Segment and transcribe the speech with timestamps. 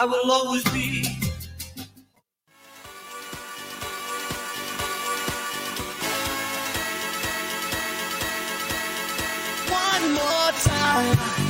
[0.00, 1.02] I will always be
[9.68, 11.47] one more time.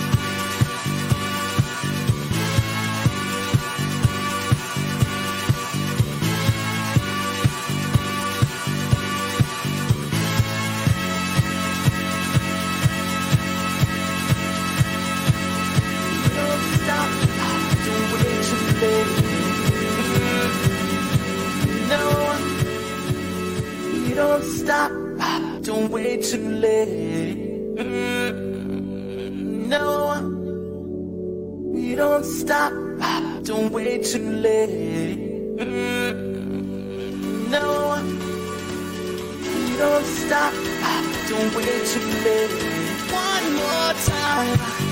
[24.18, 24.90] Don't stop,
[25.62, 27.36] don't wait too late.
[29.72, 29.86] No,
[31.72, 32.72] we don't stop,
[33.44, 35.54] don't wait too late.
[37.54, 37.66] No,
[39.54, 40.52] we don't stop,
[41.28, 42.52] don't wait too late.
[43.12, 44.87] One more time.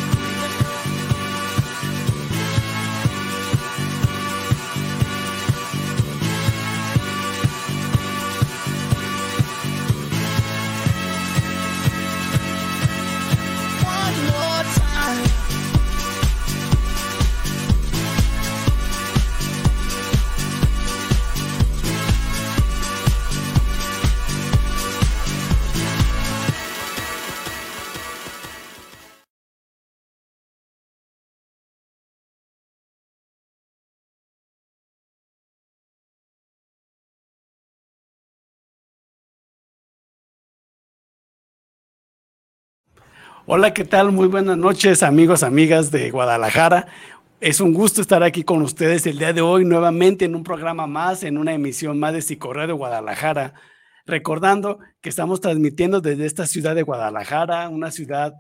[43.49, 44.11] Hola, ¿qué tal?
[44.11, 46.89] Muy buenas noches, amigos, amigas de Guadalajara.
[47.41, 50.89] Es un gusto estar aquí con ustedes el día de hoy nuevamente en un programa
[50.89, 53.55] más, en una emisión más de Psicorreo de Guadalajara.
[54.05, 58.35] Recordando que estamos transmitiendo desde esta ciudad de Guadalajara, una ciudad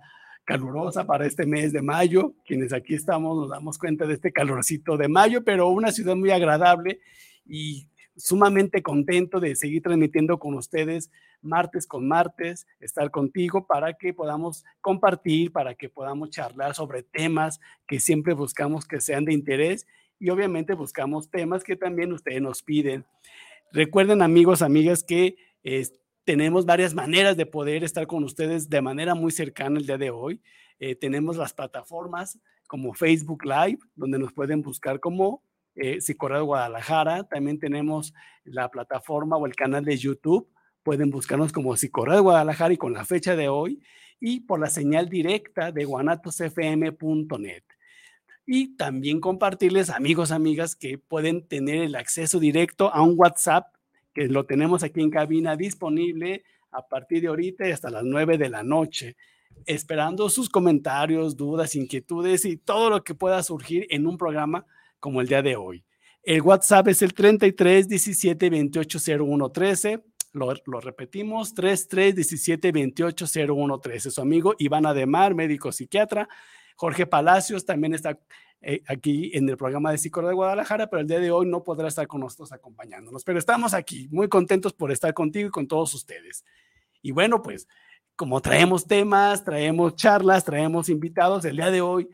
[0.44, 2.34] calurosa para este mes de mayo.
[2.44, 6.32] Quienes aquí estamos nos damos cuenta de este calorcito de mayo, pero una ciudad muy
[6.32, 6.98] agradable
[7.46, 11.10] y sumamente contento de seguir transmitiendo con ustedes
[11.46, 17.60] martes con martes, estar contigo para que podamos compartir, para que podamos charlar sobre temas
[17.86, 19.86] que siempre buscamos que sean de interés
[20.18, 23.04] y obviamente buscamos temas que también ustedes nos piden.
[23.72, 25.36] Recuerden amigos, amigas, que
[26.24, 30.10] tenemos varias maneras de poder estar con ustedes de manera muy cercana el día de
[30.10, 30.40] hoy.
[30.78, 35.42] Eh, tenemos las plataformas como Facebook Live, donde nos pueden buscar como
[35.76, 35.98] eh,
[36.42, 37.24] Guadalajara.
[37.24, 38.14] También tenemos
[38.44, 40.48] la plataforma o el canal de YouTube.
[40.82, 43.82] Pueden buscarnos como Psicorreo Guadalajara y con la fecha de hoy
[44.20, 47.62] y por la señal directa de guanatosfm.net.
[48.46, 53.74] Y también compartirles, amigos, amigas, que pueden tener el acceso directo a un WhatsApp
[54.14, 58.38] que lo tenemos aquí en cabina disponible a partir de ahorita y hasta las 9
[58.38, 59.16] de la noche,
[59.66, 64.64] esperando sus comentarios, dudas, inquietudes y todo lo que pueda surgir en un programa
[65.00, 65.84] como el día de hoy.
[66.22, 70.04] El WhatsApp es el 33 17 28 01 13.
[70.32, 74.10] Lo, lo, repetimos, 33 17 28 01 13.
[74.10, 76.28] Su amigo Iván Ademar, médico psiquiatra.
[76.74, 78.18] Jorge Palacios también está
[78.60, 81.62] eh, aquí en el programa de Psicólogo de Guadalajara, pero el día de hoy no
[81.62, 83.22] podrá estar con nosotros acompañándonos.
[83.22, 86.44] Pero estamos aquí, muy contentos por estar contigo y con todos ustedes.
[87.02, 87.68] Y bueno, pues
[88.16, 92.08] como traemos temas, traemos charlas, traemos invitados, el día de hoy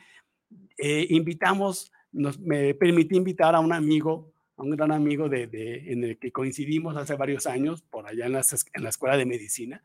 [0.76, 5.44] eh, invitamos me permití invitar a un amigo, a un gran amigo de,
[5.92, 9.82] en el que coincidimos hace varios años, por allá en, en la Escuela de Medicina.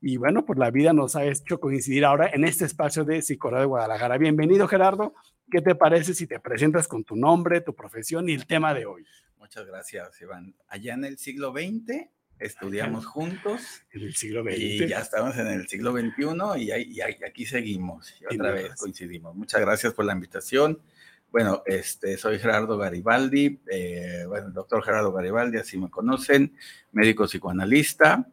[0.00, 3.60] Y bueno, pues la vida nos ha hecho coincidir ahora en este espacio de Psicología
[3.60, 4.18] de Guadalajara.
[4.18, 5.14] Bienvenido, Gerardo.
[5.50, 8.84] ¿Qué te parece si te presentas con tu nombre, tu profesión y el tema de
[8.84, 9.06] hoy?
[9.38, 10.54] Muchas gracias, Iván.
[10.68, 12.08] Allá en el siglo XX
[12.38, 13.62] estudiamos juntos.
[13.90, 14.58] En el siglo XX.
[14.58, 18.14] Y ya estamos en el siglo XXI y, y aquí seguimos.
[18.20, 19.34] Y otra vez coincidimos.
[19.34, 20.80] Muchas gracias por la invitación
[21.30, 26.56] Bueno, este, soy Gerardo Garibaldi, eh, bueno, el doctor Gerardo Garibaldi, así me conocen,
[26.92, 28.26] médico psicoanalista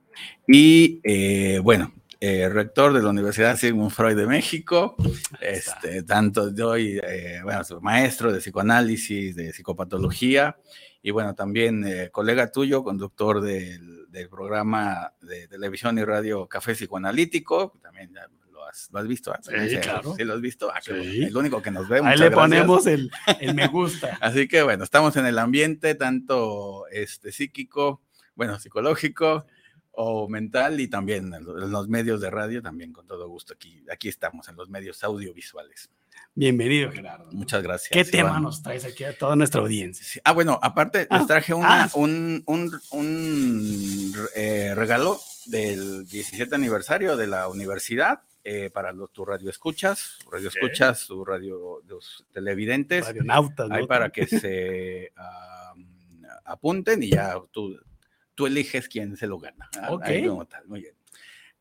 [0.48, 4.96] y, eh, bueno, eh, rector de la Universidad Sigmund Freud de México,
[5.42, 7.02] este, tanto doy,
[7.44, 10.56] bueno, maestro de psicoanálisis, de psicopatología,
[11.02, 17.74] y bueno, también colega tuyo, conductor del, del, programa de televisión y radio Café Psicoanalítico,
[17.82, 18.14] también
[18.92, 19.34] lo has visto.
[19.42, 20.16] Sí, claro.
[20.16, 20.72] Sí, lo has visto.
[20.74, 22.12] Ah, el único que nos vemos.
[22.12, 24.18] Ahí le ponemos el, el, me gusta.
[24.22, 28.02] Así que bueno, estamos en el ambiente tanto este, psíquico,
[28.36, 29.46] bueno, psicológico
[29.92, 33.54] o mental y también en los medios de radio, también con todo gusto.
[33.54, 35.90] Aquí, aquí estamos en los medios audiovisuales.
[36.36, 37.32] Bienvenido, Gerardo.
[37.32, 37.92] Muchas gracias.
[37.92, 40.20] ¿Qué tema nos traes aquí a toda nuestra audiencia?
[40.26, 41.90] Ah, bueno, aparte les ah, traje una, ah.
[41.94, 49.24] un, un, un eh, regalo del 17 aniversario de la universidad eh, para los, tu
[49.24, 53.06] radio escuchas, radio escuchas, tu radio, los televidentes.
[53.06, 53.72] Radionautas.
[53.72, 55.14] Ahí para que se
[56.46, 57.80] apunten y ya tú,
[58.36, 59.70] tú eliges quién se lo gana.
[59.82, 60.08] Ah, ok.
[60.66, 60.96] muy bien.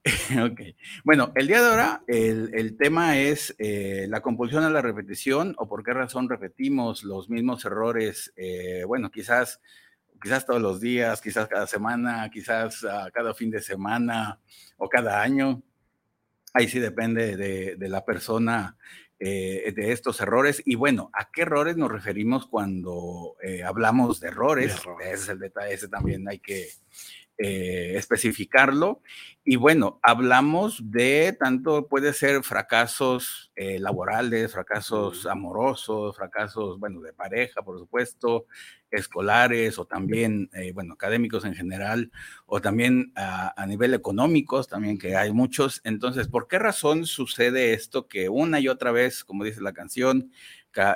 [0.42, 0.60] ok.
[1.04, 5.54] Bueno, el día de ahora el, el tema es eh, la compulsión a la repetición
[5.58, 8.32] o por qué razón repetimos los mismos errores.
[8.36, 9.60] Eh, bueno, quizás,
[10.20, 14.40] quizás todos los días, quizás cada semana, quizás uh, cada fin de semana
[14.76, 15.62] o cada año
[16.52, 18.76] ahí sí depende de, la persona
[19.18, 20.62] eh, de estos errores.
[20.64, 24.74] Y bueno, ¿a qué errores nos referimos cuando eh, hablamos de errores?
[25.00, 26.68] Ese es el detalle, ese también hay que
[27.38, 29.02] eh, especificarlo.
[29.44, 37.62] Y bueno, hablamos de tanto puede ser fracasos laborales, fracasos amorosos, fracasos, bueno, de pareja,
[37.62, 38.46] por supuesto,
[38.92, 42.12] escolares o también, eh, bueno, académicos en general,
[42.46, 45.80] o también a, nivel económicos, también que hay muchos.
[45.84, 50.30] Entonces, ¿por qué razón sucede esto que una y otra vez, como dice la canción,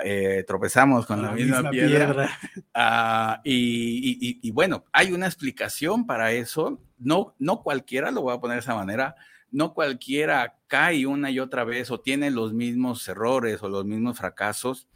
[0.03, 2.29] eh, tropezamos con, la, misma, piedra?
[2.73, 6.79] Ah, y, y, bueno, hay una explicación para eso.
[6.99, 9.15] No, no cualquiera, lo voy a poner de esa manera,
[9.49, 14.17] no cualquiera cae una y otra vez o tiene los mismos errores o los mismos
[14.17, 14.87] fracasos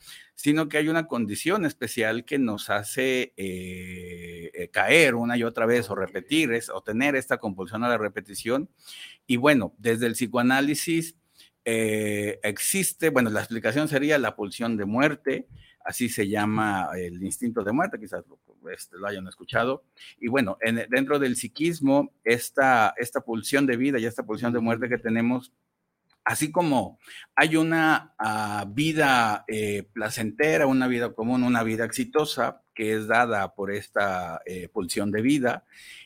[0.42, 5.68] sino que hay una condición especial que nos hace eh, eh, caer una y otra
[5.68, 8.68] vez o repetir, es, o tener esta compulsión a la repetición.
[9.27, 11.16] Y bueno, desde el psicoanálisis
[11.66, 15.48] eh, existe, bueno, la explicación sería la pulsión de muerte,
[15.84, 19.84] así se llama el instinto de muerte, quizás lo, este, lo hayan escuchado.
[20.19, 20.58] Y bueno,
[20.90, 25.52] dentro del psiquismo, esta, esta pulsión de vida y esta pulsión de muerte que tenemos
[26.24, 27.00] Así como
[27.36, 33.56] hay una ah, vida eh, placentera, una vida común, una vida exitosa que es dada
[33.56, 35.66] por esta eh, pulsión de vida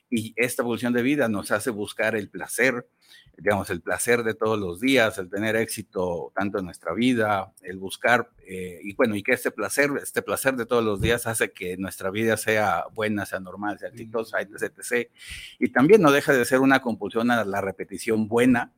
[0.10, 2.88] y esta pulsión de vida nos hace buscar el placer,
[3.37, 7.77] digamos, el placer de todos los días, el tener éxito tanto en nuestra vida, el
[7.77, 11.51] buscar, eh, y bueno, y que este placer, este placer de todos los días hace
[11.51, 15.09] que nuestra vida sea buena, sea normal, sea exitosa, etc, etc.
[15.59, 18.71] Y también no deja de ser una compulsión a la repetición buena,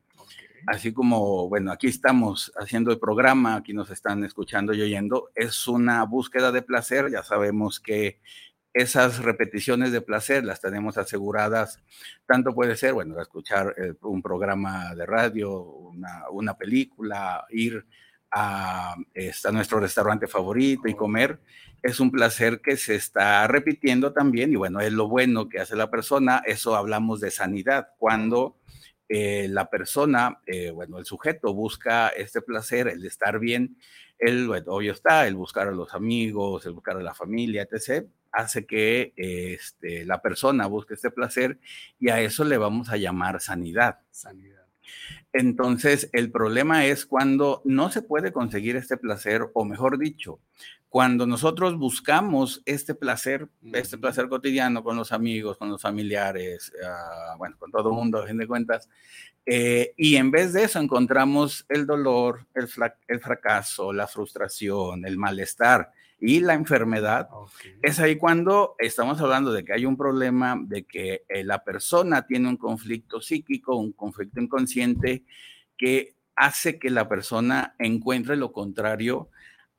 [0.66, 5.68] así como, bueno, aquí estamos haciendo el programa, aquí nos están escuchando y oyendo, es
[5.68, 8.18] una búsqueda de placer, ya sabemos que
[8.78, 11.82] esas repeticiones de placer las tenemos aseguradas,
[12.26, 15.64] tanto puede ser, bueno, escuchar eh, un programa de radio,
[16.30, 17.84] una, película, ir
[18.30, 21.40] a, este, a, nuestro restaurante favorito y comer,
[21.82, 25.74] es un placer que se está repitiendo también y bueno, es lo bueno que hace
[25.74, 28.58] la persona, eso hablamos de sanidad, cuando
[29.08, 33.76] eh, la persona, eh, bueno, el sujeto busca este placer, el de estar bien,
[34.18, 38.06] el, bueno, obvio está, el buscar a los amigos, el buscar a la familia, etc.,
[38.32, 41.58] hace que este, la persona busque este placer
[41.98, 44.00] y a eso le vamos a llamar sanidad.
[44.10, 44.66] Sanidad.
[45.32, 50.40] Entonces, el problema es cuando no se puede conseguir este placer, o mejor dicho,
[50.88, 57.34] cuando nosotros buscamos este placer, este placer cotidiano con los amigos, con los familiares, ah,
[57.36, 58.88] bueno, con todo el mundo, a fin de cuentas,
[59.44, 62.68] eh, y en vez de eso encontramos el dolor, el,
[63.06, 67.28] el, fracaso, la frustración, el malestar y la enfermedad,
[67.82, 72.26] es ahí cuando estamos hablando de que hay un problema, de que eh, la persona
[72.26, 75.24] tiene un conflicto psíquico, un conflicto inconsciente
[75.76, 79.30] que hace que la persona encuentre lo contrario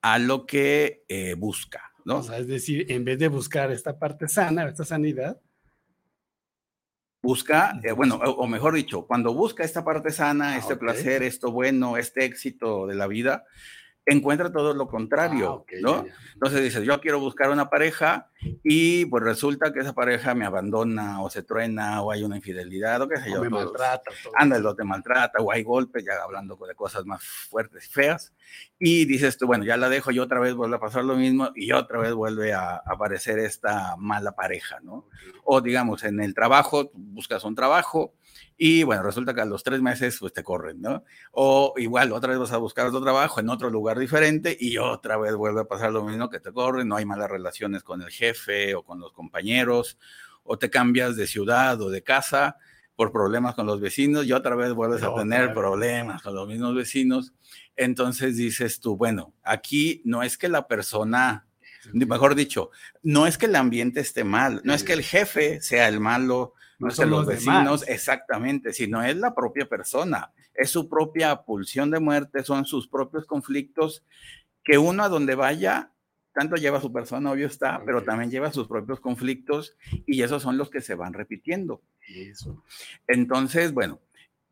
[0.01, 2.21] a lo que eh, busca, ¿no?
[2.33, 5.41] es decir, en vez de buscar esta parte sana, esta sanidad,
[7.21, 11.51] busca, eh, bueno, o, mejor dicho, cuando busca esta parte sana, ah, este placer, esto
[11.51, 13.45] bueno, este éxito de la vida,
[14.05, 16.05] encuentra todo lo contrario, ah, ¿no?
[16.33, 18.29] Entonces dices, yo quiero buscar una pareja
[18.63, 23.01] y pues resulta que esa pareja me abandona o se truena o hay una infidelidad
[23.01, 23.41] o qué sé yo.
[23.41, 24.11] Me maltrata.
[24.35, 28.33] Anda, lo te maltrata o hay golpes, ya hablando de cosas más fuertes y feas.
[28.79, 31.51] Y dices tú, bueno, ya la dejo y otra vez vuelve a pasar lo mismo
[31.55, 35.07] y otra vez vuelve a aparecer esta mala pareja, ¿no?
[35.43, 38.13] O digamos, en el trabajo, buscas un trabajo
[38.61, 41.05] y bueno, resulta que a los tres meses pues te corren, ¿no?
[41.31, 45.17] O igual otra vez vas a buscar otro trabajo en otro lugar diferente y otra
[45.17, 48.09] vez vuelve a pasar lo mismo que te corren, no hay malas relaciones con el
[48.09, 49.97] jefe o con los compañeros,
[50.43, 52.57] o te cambias de ciudad o de casa
[52.97, 56.75] por problemas con los vecinos y otra vez vuelves a tener problemas con los mismos
[56.75, 57.31] vecinos.
[57.77, 61.47] Entonces dices tú, bueno, aquí no es que la persona
[61.93, 62.71] mejor dicho,
[63.03, 66.55] no es que el ambiente esté mal, no es que el jefe sea el malo,
[66.79, 71.99] no, son los, vecinos, exactamente, sino es la propia persona, es su propia pulsión de
[71.99, 74.03] muerte, son sus propios conflictos
[74.63, 75.91] que uno a donde vaya,
[76.33, 80.57] tanto lleva su persona, obvio está, pero también lleva sus propios conflictos y esos son
[80.57, 81.81] los que se van repitiendo.
[82.07, 82.63] Eso.
[83.07, 83.99] Entonces, bueno,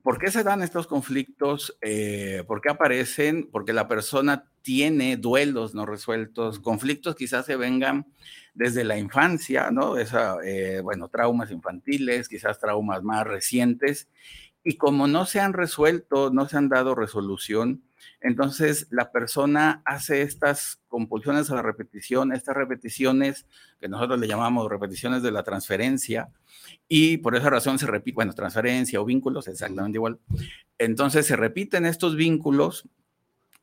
[0.07, 1.77] ¿Por qué se dan estos conflictos?
[1.81, 3.49] Eh, ¿Por qué aparecen?
[3.51, 8.07] Porque la persona tiene duelos no resueltos, conflictos quizás se vengan
[8.53, 9.97] desde la infancia, ¿no?
[9.97, 14.07] Esa, eh, bueno, traumas infantiles, quizás traumas más recientes,
[14.63, 17.83] y como no se han resuelto, no se han dado resolución,
[18.21, 23.45] entonces la persona hace estas compulsiones a la repetición, estas repeticiones
[23.79, 26.29] que nosotros le llamamos repeticiones de la transferencia,
[26.87, 30.19] y por esa razón se repite, bueno, transferencia o vínculos, exactamente igual.
[30.77, 32.87] Entonces se repiten estos vínculos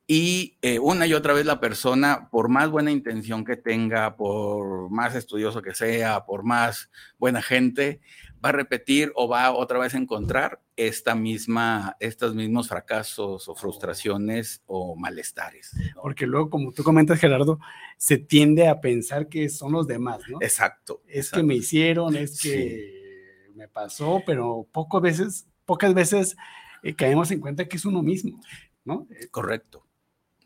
[0.06, 4.90] y eh, una y otra vez la persona, por más buena intención que tenga, por
[4.90, 8.00] más estudioso que sea, por más buena gente,
[8.44, 13.54] va a repetir o va otra vez a encontrar esta misma, estos mismos fracasos o
[13.54, 15.72] frustraciones o malestares.
[15.94, 17.60] Porque luego, como tú comentas, Gerardo,
[17.96, 20.38] se tiende a pensar que son los demás, ¿no?
[20.40, 21.02] Exacto.
[21.06, 26.36] Es que me hicieron, es que me pasó, pero pocas veces, pocas veces
[26.82, 28.40] eh, caemos en cuenta que es uno mismo,
[28.84, 29.06] ¿no?
[29.30, 29.86] Correcto.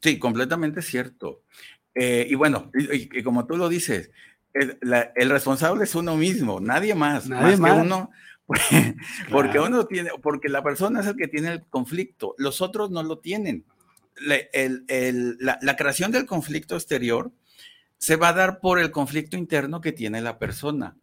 [0.00, 1.42] Sí, completamente cierto.
[1.94, 4.10] Eh, y bueno, y, como tú lo dices,
[4.54, 8.10] el, responsable es uno mismo, nadie más, nadie más, que uno,
[9.30, 13.02] porque uno tiene, porque la persona es el que tiene el conflicto, los otros no
[13.02, 13.64] lo tienen.
[14.20, 17.30] la, creación del conflicto exterior
[17.98, 20.96] se va a dar por el conflicto interno que tiene la persona.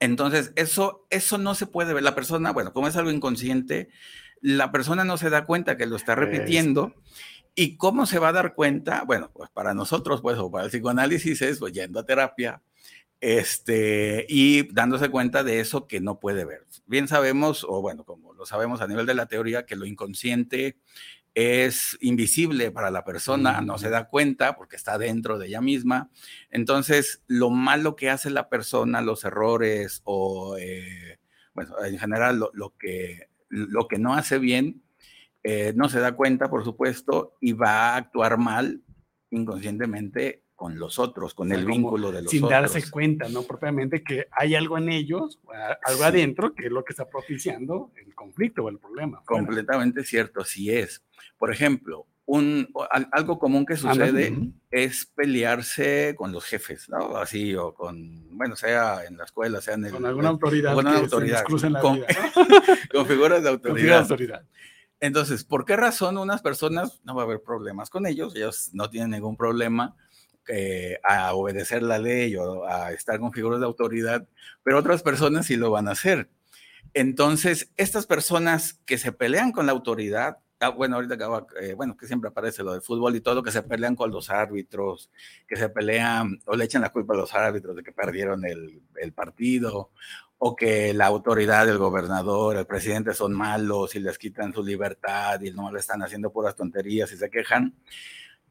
[0.00, 2.02] Entonces, eso, eso no se puede ver.
[2.02, 3.88] La persona, bueno, como es algo inconsciente,
[4.40, 6.94] la persona no se da cuenta que lo está repitiendo.
[7.54, 9.02] ¿Y cómo se va a dar cuenta?
[9.04, 12.62] Bueno, pues para nosotros, pues, o para el psicoanálisis es pues, yendo a terapia,
[13.20, 16.64] este, y dándose cuenta de eso que no puede ver.
[16.86, 20.78] Bien sabemos, o bueno, como lo sabemos a nivel de la teoría, que lo inconsciente
[21.34, 26.10] es invisible para la persona, no se da cuenta porque está dentro de ella misma.
[26.50, 31.18] Entonces, lo malo que hace la persona, los errores o, eh,
[31.54, 34.82] bueno, en general lo, que, lo que no hace bien,
[35.44, 38.82] eh, no se da cuenta, por supuesto, y va a actuar mal
[39.30, 42.58] inconscientemente con los otros, con el vínculo de los sin otros.
[42.58, 43.44] Sin darse cuenta, ¿no?
[43.44, 45.38] Propiamente que hay algo en ellos,
[45.84, 49.22] algo adentro, que es lo que está propiciando el conflicto o el problema.
[49.24, 51.04] Completamente cierto, sí es.
[51.38, 52.68] Por ejemplo, un,
[53.12, 54.36] algo común que sucede
[54.72, 57.16] es pelearse con los jefes, ¿no?
[57.18, 59.92] Así, o con, bueno, sea en la escuela, sea en el...
[59.92, 60.74] Con alguna autoridad.
[60.74, 61.44] Con una autoridad.
[61.44, 62.02] con,
[62.92, 64.00] con, figuras de autoridad.
[64.00, 64.42] autoridad.
[64.98, 68.34] Entonces, ¿por qué razón unas personas no va a haber problemas con ellos?
[68.34, 69.94] Ellos no tienen ningún problema
[70.48, 74.26] eh, a obedecer la ley o a estar con figuras de autoridad,
[74.62, 76.28] pero otras personas sí lo van a hacer.
[76.94, 81.96] Entonces, estas personas que se pelean con la autoridad, ah, bueno, ahorita acaba, eh, bueno,
[81.96, 85.10] que siempre aparece lo del fútbol y todo, que se pelean con los árbitros,
[85.46, 88.80] que se pelean o le echan la culpa a los árbitros de que perdieron el,
[88.96, 89.90] el partido,
[90.38, 95.40] o que la autoridad, el gobernador, el presidente son malos y les quitan su libertad
[95.40, 97.74] y no le están haciendo puras tonterías y se quejan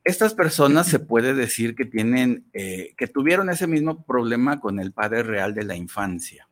[0.07, 4.93] estas personas se puede decir que tienen, eh, que tuvieron ese mismo problema con el
[4.93, 6.47] padre real de la infancia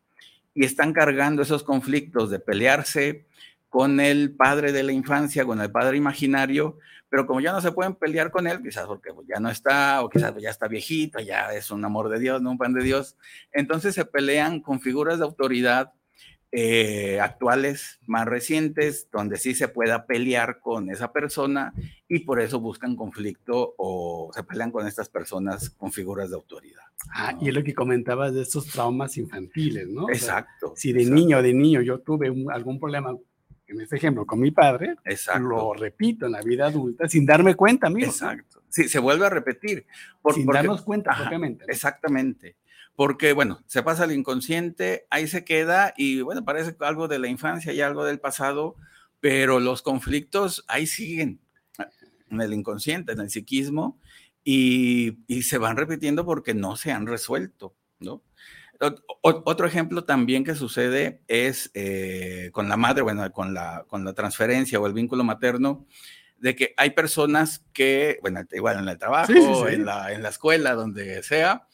[0.53, 3.25] y están cargando esos conflictos de pelearse
[3.69, 7.71] con el padre de la infancia, con el padre imaginario, pero como ya no se
[7.71, 11.53] pueden pelear con él, quizás porque ya no está, o quizás ya está viejito, ya
[11.53, 13.15] es un amor de Dios, no un pan de Dios,
[13.53, 15.93] entonces se pelean con figuras de autoridad
[16.57, 21.73] eh, actuales, más recientes, donde sí se pueda pelear con esa persona
[22.07, 26.83] y por eso buscan conflicto o se pelean con estas personas con figuras de autoridad.
[27.13, 30.09] Ah, y es lo que comentabas de estos traumas infantiles, ¿no?
[30.09, 30.71] Exacto.
[30.77, 33.13] si de niño o de niño yo tuve algún problema
[33.67, 34.95] en este ejemplo, con mi padre,
[35.41, 38.07] lo repito en la vida adulta sin darme cuenta, amigo.
[38.07, 38.61] Exacto.
[38.69, 39.85] Sí, se vuelve a repetir.
[40.33, 41.65] sin darnos cuenta, propiamente.
[41.67, 42.55] Exactamente.
[42.95, 47.27] Porque, bueno, se pasa al inconsciente, ahí se queda y, bueno, parece algo de la
[47.27, 48.75] infancia y algo del pasado,
[49.19, 51.39] pero los conflictos ahí siguen
[52.31, 53.99] en el inconsciente, en el psiquismo,
[54.43, 58.23] y, y se van repitiendo porque no se han resuelto, ¿no?
[59.21, 64.13] otro ejemplo también que sucede es eh, con la madre, bueno, con la, con la
[64.13, 65.85] transferencia o el vínculo materno,
[66.37, 70.73] de que hay personas que, bueno, igual en el trabajo, En, la, en la escuela,
[70.73, 71.67] donde sea,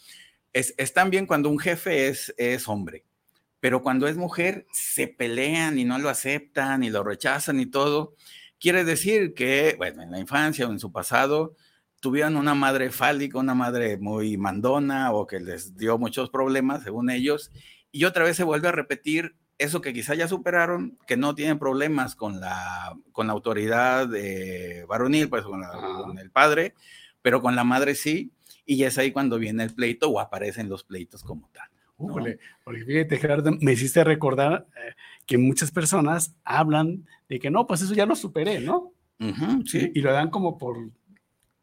[0.54, 3.06] es, están bien cuando un jefe es, es hombre,
[3.60, 8.16] pero cuando es mujer se pelean y no lo aceptan y lo rechazan y todo.
[8.60, 11.56] Quiere decir que, bueno, en la infancia o en su pasado,
[12.00, 17.10] tuvieron una madre fálica, una madre muy mandona o que les dio muchos problemas, según
[17.10, 17.52] ellos,
[17.92, 21.60] y otra vez se vuelve a repetir eso que quizá ya superaron, que no tienen
[21.60, 26.74] problemas con la, con la autoridad de varonil, pues con, con, el padre,
[27.22, 28.32] pero con la madre sí,
[28.66, 31.70] y es ahí cuando viene el pleito o aparecen los pleitos como tal.
[32.64, 34.94] porque fíjate, Gerardo, me hiciste recordar eh,
[35.26, 38.94] que muchas personas hablan de que no, pues eso ya lo superé, ¿no?
[39.66, 39.92] sí.
[39.94, 40.78] y, lo dan como por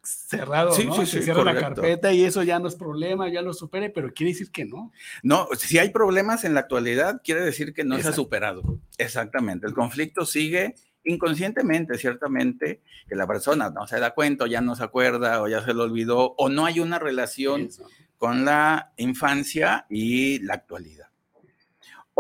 [0.02, 0.95] cerrado, sí, ¿no?
[0.95, 4.12] Sí, Se cierra la carpeta y eso ya no es problema, ya lo supere, pero
[4.12, 4.93] quiere decir que no.
[5.23, 8.81] No, si hay problemas en la actualidad, quiere decir que no se ha superado.
[8.97, 9.67] Exactamente.
[9.67, 10.75] El conflicto sigue
[11.05, 15.49] inconscientemente, ciertamente, que la persona no se da cuenta, o ya no se acuerda, o
[15.49, 17.69] ya se lo olvidó, o no hay una relación
[18.17, 21.08] con la infancia y la actualidad.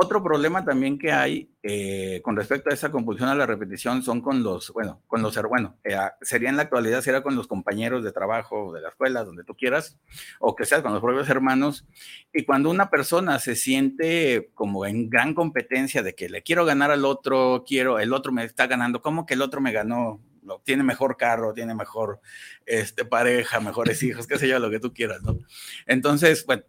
[0.00, 4.20] Otro problema también que hay eh, con respecto a esa compulsión a la repetición son
[4.20, 8.04] con los, bueno, con los, bueno, eh, sería en la actualidad, sería con los compañeros
[8.04, 9.98] de trabajo, de la escuela, donde tú quieras,
[10.38, 11.84] o que sea con los propios hermanos.
[12.32, 16.92] Y cuando una persona se siente como en gran competencia de que le quiero ganar
[16.92, 20.20] al otro, quiero, el otro me está ganando, ¿cómo que el otro me ganó?
[20.64, 22.20] tiene mejor carro, tiene mejor
[22.64, 25.40] este, pareja, mejores hijos, qué sé yo, lo que tú quieras, ¿no?
[25.86, 26.62] Entonces, bueno,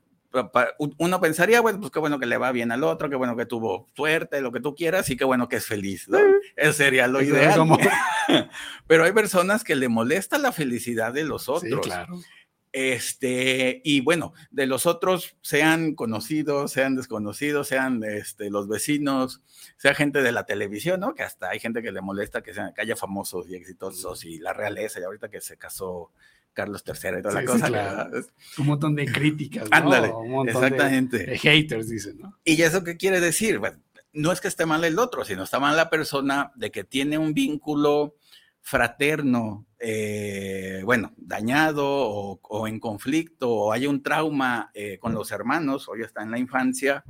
[0.98, 3.46] uno pensaría, bueno, pues qué bueno que le va bien al otro, qué bueno que
[3.46, 6.20] tuvo suerte, lo que tú quieras, y qué bueno que es feliz, ¿no?
[6.56, 7.60] Eso sería lo ideal.
[8.88, 11.84] Pero hay personas que le molesta la felicidad de los otros.
[11.84, 12.20] Sí, claro.
[12.72, 19.42] Este, y bueno, de los otros, sean conocidos, sean desconocidos, sean este, los vecinos,
[19.78, 21.16] sea gente de la televisión, ¿no?
[21.16, 24.38] Que hasta hay gente que le molesta que, sean, que haya famosos y exitosos y
[24.38, 26.12] la realeza, y ahorita que se casó
[26.60, 28.10] Carlos III y toda la cosa.
[28.58, 30.12] Un montón de críticas, Ándale,
[30.46, 31.26] exactamente.
[31.26, 32.38] De, haters, dicen, ¿no?
[32.44, 33.60] ¿Y eso qué quiere decir?
[33.60, 33.78] Bueno,
[34.12, 37.18] no es que esté mal el otro, sino está mal la persona de que tiene
[37.18, 38.16] un vínculo
[38.62, 45.88] fraterno, eh, bueno, dañado o, en conflicto, o hay un trauma eh, con los hermanos,
[45.88, 47.06] hoy está en la infancia,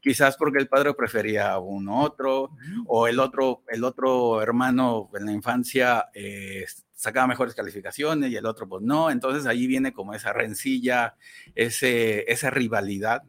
[0.00, 2.52] quizás porque el padre prefería a uno otro,
[2.86, 6.64] o el otro, el otro hermano en la infancia eh,
[7.04, 11.16] sacaba mejores calificaciones y el otro pues no, entonces ahí viene como esa rencilla,
[11.54, 13.22] ese, esa rivalidad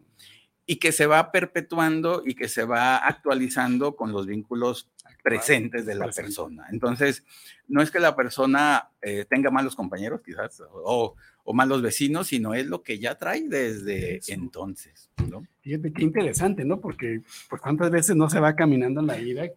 [0.66, 4.90] y que se va perpetuando y que se va actualizando con los vínculos
[5.22, 6.68] presentes de la persona.
[6.72, 7.24] Entonces,
[7.68, 12.54] no es que la persona eh, tenga malos compañeros quizás o, o, malos vecinos, sino
[12.54, 15.12] es lo que ya trae desde entonces.
[15.30, 15.46] ¿no?
[15.62, 16.80] Fíjate qué interesante, ¿no?
[16.80, 19.50] Porque pues cuántas veces no se va caminando en la vida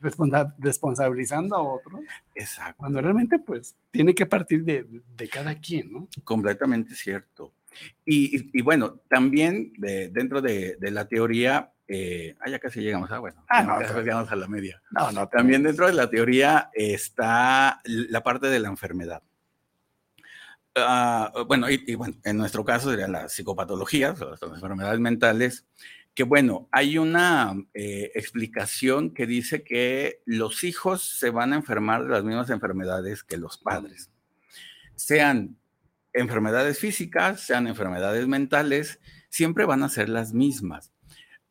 [0.00, 2.00] responsabilizando a otros.
[2.34, 2.76] Exacto.
[2.78, 6.08] Cuando realmente, pues, tiene que partir de, de cada quien, ¿no?
[6.24, 7.52] Completamente cierto.
[8.04, 13.10] Y, y, bueno, también de, dentro de, de, la teoría, eh, ah, ya casi llegamos,
[13.12, 14.82] ah, bueno, ah, no, ya llegamos a la media.
[14.90, 15.28] No, no.
[15.28, 19.22] También dentro de la teoría está la parte de la enfermedad.
[20.76, 25.66] Uh, bueno, y, y, bueno, en nuestro caso serían las psicopatologías, las enfermedades mentales,
[26.18, 32.02] que bueno, hay una eh, explicación que dice que los hijos se van a enfermar
[32.02, 34.10] de las mismas enfermedades que los padres,
[34.96, 35.56] sean
[36.12, 40.92] enfermedades físicas, sean enfermedades mentales, siempre van a ser las mismas.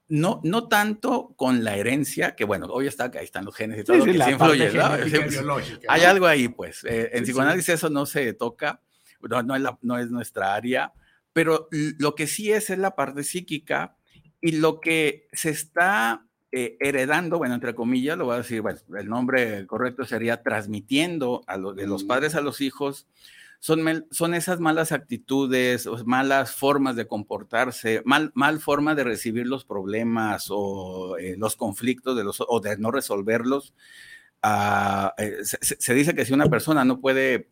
[0.09, 3.79] No, no tanto con la herencia, que bueno, hoy está que ahí están los genes
[3.79, 5.55] y todo, que sí influye, ¿no?
[5.87, 6.83] Hay algo ahí, pues.
[6.83, 8.81] Eh, en psicoanálisis eso no se toca,
[9.21, 10.91] no, es no es nuestra área,
[11.31, 13.96] pero lo que sí es es la parte psíquica
[14.41, 18.79] y lo que se está eh, heredando, bueno, entre comillas, lo voy a decir, bueno,
[18.97, 23.07] el nombre correcto sería transmitiendo a de los padres a los hijos,
[23.59, 29.65] son, son esas malas actitudes, malas formas de comportarse, mal, mal forma de recibir los
[29.65, 33.73] problemas o eh, los conflictos de los, o de no resolverlos.
[34.43, 37.49] Eh, se, dice que si una persona no puede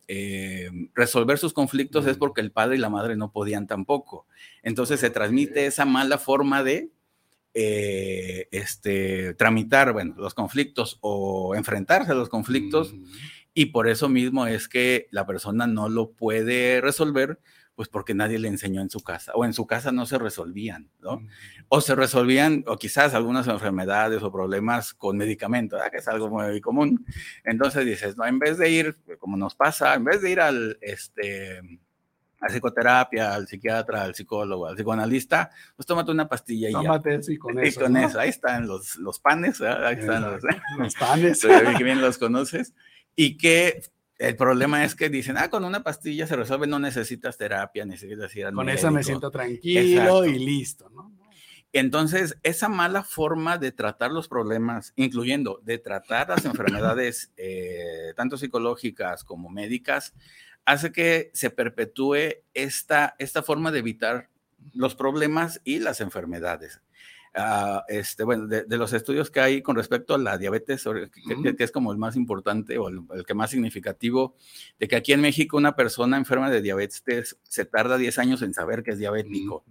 [0.94, 4.26] resolver sus conflictos es porque el padre y la madre no podían tampoco.
[4.62, 6.90] Entonces se transmite esa mala forma de
[7.58, 12.94] eh, este, tramitar bueno, los conflictos o enfrentarse a los conflictos
[13.54, 17.40] y por eso mismo es que la persona no lo puede resolver
[17.76, 20.90] pues porque nadie le enseñó en su casa, o en su casa no se resolvían,
[20.98, 21.20] ¿no?
[21.68, 26.60] O se resolvían, o quizás algunas enfermedades o problemas con medicamentos, que es algo muy
[26.62, 27.04] común.
[27.44, 30.78] Entonces dices, no, en vez de ir, como nos pasa, en vez de ir al,
[30.80, 31.60] este,
[32.40, 37.16] a psicoterapia, al psiquiatra, al psicólogo, al psicoanalista, pues tómate una pastilla y tómate ya.
[37.16, 38.18] Eso y con, y eso, con eso.
[38.18, 40.42] Ahí están los, los panes, ahí están los,
[40.78, 41.42] los panes.
[41.42, 42.72] que bien los conoces.
[43.14, 43.82] Y que
[44.18, 48.34] el problema es que dicen, ah, con una pastilla se resuelve, no necesitas terapia, necesitas
[48.36, 48.78] ir al Con médico.
[48.78, 51.12] eso me siento tranquilo y listo, ¿no?
[51.72, 58.38] Entonces, esa mala forma de tratar los problemas, incluyendo de tratar las enfermedades, eh, tanto
[58.38, 60.14] psicológicas como médicas,
[60.64, 64.30] hace que se perpetúe esta, esta forma de evitar
[64.72, 66.80] los problemas y las enfermedades.
[67.36, 71.42] Uh, este, bueno, de, de, los estudios que hay con respecto a la diabetes, que,
[71.42, 74.36] que, que es como el más importante o el, el, que más significativo,
[74.78, 78.54] de que aquí en México una persona enferma de diabetes se tarda 10 años en
[78.54, 79.64] saber que es diabético.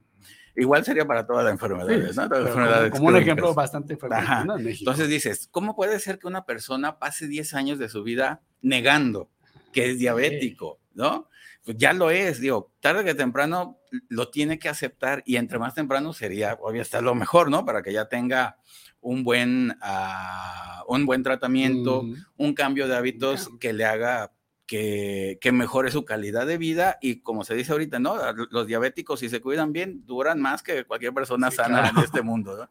[0.56, 2.30] Igual sería para todas las enfermedades, sí, ¿no?
[2.30, 4.58] Todas las como, enfermedades como un ejemplo bastante frecuente ¿no?
[4.58, 4.91] en México.
[4.91, 9.32] Entonces dices, ¿cómo puede ser que una persona pase 10 años de su vida negando
[9.73, 10.91] que es diabético, sí.
[10.99, 11.30] ¿no?
[11.65, 15.73] Pues ya lo es, digo, tarde que temprano lo tiene que aceptar y entre más
[15.73, 17.65] temprano sería, obviamente, lo mejor, ¿no?
[17.65, 18.58] Para que ya tenga
[19.01, 22.15] un buen, uh, un buen tratamiento, mm.
[22.38, 24.32] un cambio de hábitos que le haga
[24.67, 28.15] que, que, mejore su calidad de vida y como se dice ahorita, ¿no?
[28.51, 31.99] Los diabéticos, si se cuidan bien, duran más que cualquier persona sí, sana claro.
[31.99, 32.69] en este mundo, ¿no?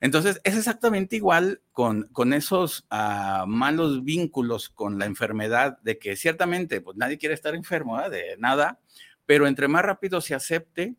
[0.00, 6.16] Entonces, es exactamente igual con, con esos uh, malos vínculos con la enfermedad, de que
[6.16, 8.10] ciertamente, pues nadie quiere estar enfermo ¿eh?
[8.10, 8.80] de nada,
[9.24, 10.94] pero entre más rápido se acepte,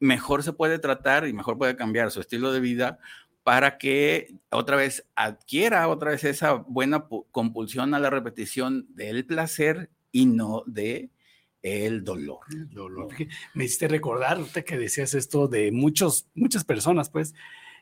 [0.00, 2.98] mejor se puede tratar y mejor puede cambiar su estilo de vida
[3.42, 9.88] para que otra vez adquiera otra vez esa buena compulsión a la repetición del placer
[10.10, 11.10] y no de
[11.62, 12.40] el dolor.
[12.50, 13.08] El dolor.
[13.54, 17.34] Me hiciste recordar que decías esto de muchos, muchas personas, pues,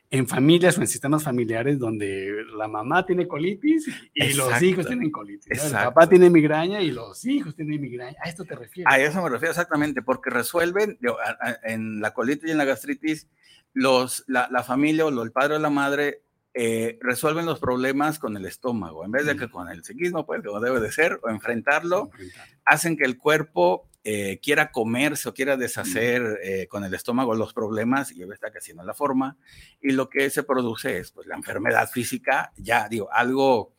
[0.09, 4.51] en familias o en sistemas familiares donde la mamá tiene colitis y Exacto.
[4.51, 5.57] los hijos tienen colitis.
[5.57, 5.79] ¿no?
[5.79, 8.17] El papá tiene migraña y los hijos tienen migraña.
[8.23, 8.91] ¿A esto te refieres?
[8.91, 10.97] A eso me refiero exactamente, porque resuelven
[11.63, 13.27] en la colitis y en la gastritis,
[13.73, 16.21] los, la, la familia o el padre o la madre
[16.57, 20.41] eh, resuelven los problemas con el estómago, en vez de que con el psiquismo, pues
[20.41, 22.09] como debe de ser, o enfrentarlo,
[22.63, 27.53] hacen que el cuerpo eh, quiera comerse o quiera deshacer eh, con el estómago los
[27.53, 29.35] problemas y está que así no es la forma.
[29.81, 33.73] Y lo que se produce es pues, la enfermedad física, ya digo, algo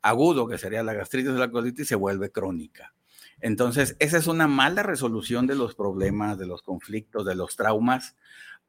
[0.00, 2.94] agudo que sería la gastritis o la colitis se vuelve crónica.
[3.40, 8.14] Entonces, esa es una mala resolución de los problemas, de los conflictos, de los traumas,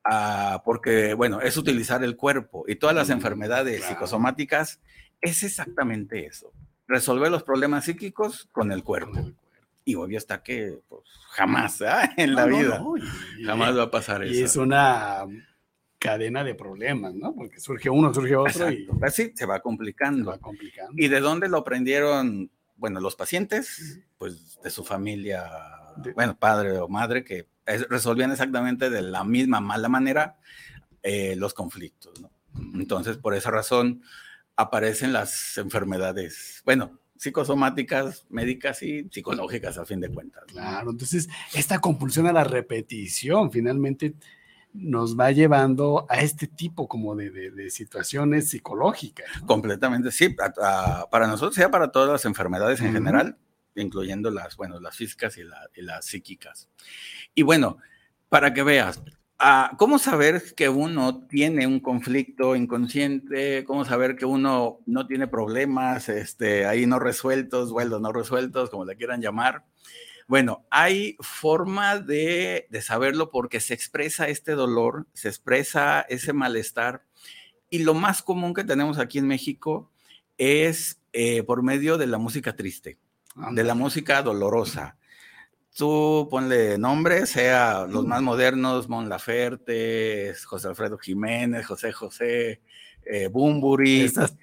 [0.10, 3.94] uh, porque, bueno, es utilizar el cuerpo y todas las enfermedades claro.
[3.94, 4.80] psicosomáticas
[5.22, 6.52] es exactamente eso,
[6.88, 9.12] resolver los problemas psíquicos con el cuerpo.
[9.12, 9.43] Con el
[9.86, 11.86] y obvio está que pues, jamás ¿eh?
[12.18, 12.98] en la no, vida no, no.
[13.40, 14.40] Y, jamás va a pasar y eso.
[14.40, 15.26] Y es una
[16.00, 17.34] cadena de problemas, ¿no?
[17.34, 18.98] Porque surge uno, surge otro Exacto.
[19.02, 20.32] y así se va complicando.
[20.32, 20.94] Se va complicando.
[20.98, 22.52] ¿Y de dónde lo aprendieron?
[22.76, 25.50] Bueno, los pacientes, pues de su familia,
[25.98, 26.12] de...
[26.14, 27.48] bueno, padre o madre, que
[27.90, 30.38] resolvían exactamente de la misma mala manera
[31.02, 32.30] eh, los conflictos, ¿no?
[32.76, 34.04] Entonces, por esa razón
[34.56, 40.44] aparecen las enfermedades, bueno, psicosomáticas, médicas y psicológicas a fin de cuentas.
[40.48, 44.16] Claro, entonces esta compulsión a la repetición finalmente
[44.74, 49.28] nos va llevando a este tipo como de, de, de situaciones psicológicas.
[49.42, 49.48] ¿no?
[49.48, 52.94] Completamente, sí, a, a, para nosotros, sea para todas las enfermedades en uh -huh.
[52.94, 53.38] general,
[53.76, 56.70] incluyendo las, bueno, las físicas y, la, y las psíquicas.
[57.36, 57.78] Y bueno,
[58.30, 59.02] para que veas,
[59.78, 63.66] ¿Cómo saber que uno tiene un conflicto inconsciente?
[63.66, 68.86] ¿Cómo saber que uno no tiene problemas este, ahí no resueltos, bueno, no resueltos, como
[68.86, 69.66] le quieran llamar?
[70.28, 77.04] Bueno, hay forma de, de, saberlo porque se expresa este dolor, se expresa ese malestar.
[77.70, 79.92] Y lo más común que tenemos aquí en México
[80.38, 82.98] es eh, por medio de la música triste,
[83.52, 84.98] de la música dolorosa
[85.76, 92.62] tú ponle nombre, sea los más modernos, Mon Laferte, José Alfredo Jiménez, José José,
[93.06, 94.02] eh, Bumburi.
[94.02, 94.36] Estas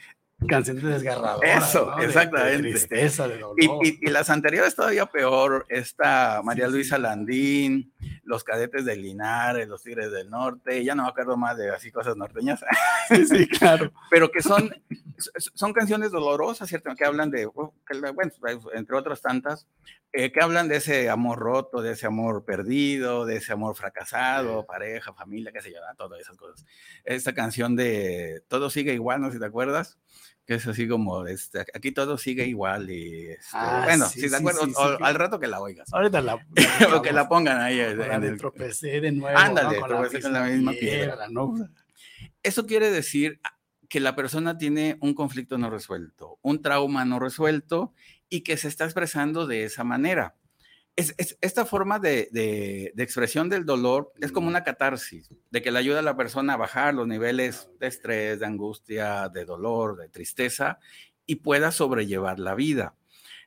[0.48, 1.68] canciones desgarradoras.
[1.68, 2.02] Eso, ¿no?
[2.02, 2.56] exactamente.
[2.56, 3.56] De, de, tristeza, de dolor.
[3.58, 7.02] Y, y, y, las anteriores todavía peor, esta María sí, Luisa sí.
[7.02, 7.92] Landín,
[8.24, 11.90] los cadetes del Linares, los Tigres del Norte, ya no me acuerdo más de así
[11.90, 12.64] cosas norteñas.
[13.08, 13.92] sí, claro.
[14.10, 14.74] Pero que son,
[15.54, 16.94] son canciones dolorosas, ¿cierto?
[16.94, 17.74] Que hablan de, bueno,
[18.74, 19.66] entre otras tantas,
[20.12, 24.66] eh, que hablan de ese amor roto, de ese amor perdido, de ese amor fracasado,
[24.66, 26.66] pareja, familia, qué sé yo, todas esas cosas.
[27.04, 29.98] Esta canción de Todo sigue igual, no sé si te acuerdas,
[30.44, 34.34] que es así como, este, aquí todo sigue igual y, este, ah, bueno, si te
[34.34, 34.68] acuerdas,
[35.00, 35.92] al rato que la oigas.
[35.92, 36.34] Ahorita la,
[36.96, 37.78] o que la pongan ahí.
[37.78, 39.38] En el, tropecé de nuevo.
[39.38, 41.28] Ándale, con tropecé con la misma piedra.
[41.30, 41.54] ¿no?
[42.42, 43.40] Eso quiere decir
[43.90, 47.92] que la persona tiene un conflicto no resuelto, un trauma no resuelto
[48.28, 50.36] y que se está expresando de esa manera.
[50.94, 55.80] Es, esta forma de, de, expresión del dolor es como una catarsis, de que le
[55.80, 60.08] ayuda a la persona a bajar los niveles de estrés, de angustia, de dolor, de
[60.08, 60.78] tristeza
[61.26, 62.94] y pueda sobrellevar la vida.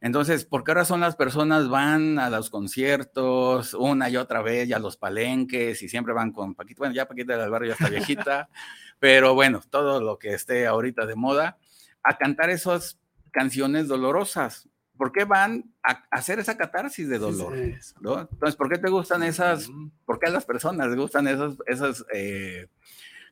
[0.04, 4.74] Entonces, ¿por qué razón las personas van a los conciertos una y otra vez y
[4.74, 6.80] a los palenques y siempre van con Paquita?
[6.80, 8.50] Bueno, ya Paquita del Barrio ya está viejita,
[9.04, 11.58] pero bueno, todo lo que esté ahorita de moda,
[12.04, 14.70] a cantar esas canciones dolorosas.
[14.96, 17.54] ¿Por qué van a hacer esa catarsis de dolor?
[17.54, 19.70] Entonces, ¿por qué te gustan esas,
[20.06, 22.68] por qué a las personas les gustan esas, esas eh,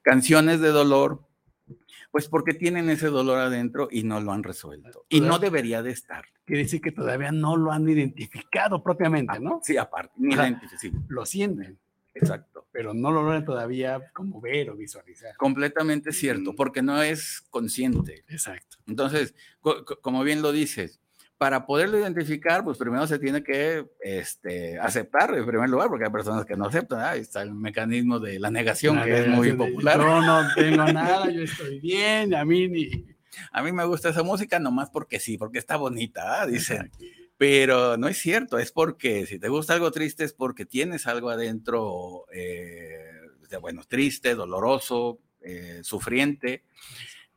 [0.02, 1.26] canciones de dolor?
[2.12, 5.06] Pues porque tienen ese dolor adentro y no lo han resuelto.
[5.08, 6.26] Y no debería de estar.
[6.44, 9.62] Quiere decir que todavía no lo han identificado propiamente, ¿no?
[9.64, 10.36] Sí, aparte, ni
[11.08, 11.80] Lo sienten.
[12.14, 12.68] Exacto.
[12.72, 15.36] Pero no lo logran todavía como ver o visualizar.
[15.38, 18.24] Completamente cierto, porque no es consciente.
[18.28, 18.78] Exacto.
[18.88, 19.36] Entonces,
[20.02, 21.02] como bien lo dices,
[21.42, 26.12] para poderlo identificar, pues primero se tiene que este, aceptar en primer lugar, porque hay
[26.12, 27.02] personas que no aceptan.
[27.02, 29.98] Ahí está el mecanismo de la negación, que es muy popular.
[29.98, 33.08] Yo no tengo nada, yo estoy bien, a mí ni.
[33.52, 36.46] A mí me gusta esa música nomás porque sí, porque está bonita, ¿ah?
[36.46, 36.92] dicen.
[37.42, 41.32] Pero no es cierto, es porque si te gusta algo triste es porque tienes algo
[41.32, 43.20] adentro, eh,
[43.60, 46.66] bueno, triste, doloroso, eh, sufriente.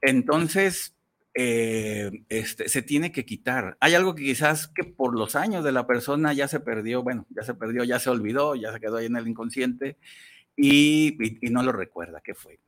[0.03, 0.95] Entonces,
[1.33, 3.79] eh, este, se tiene que quitar.
[3.81, 7.25] Hay algo que quizás que por los años de la persona ya se perdió, bueno,
[7.31, 9.97] ya se perdió, ya se olvidó, ya se quedó ahí en el inconsciente
[10.55, 11.17] y,
[11.51, 12.61] no lo recuerda qué fue.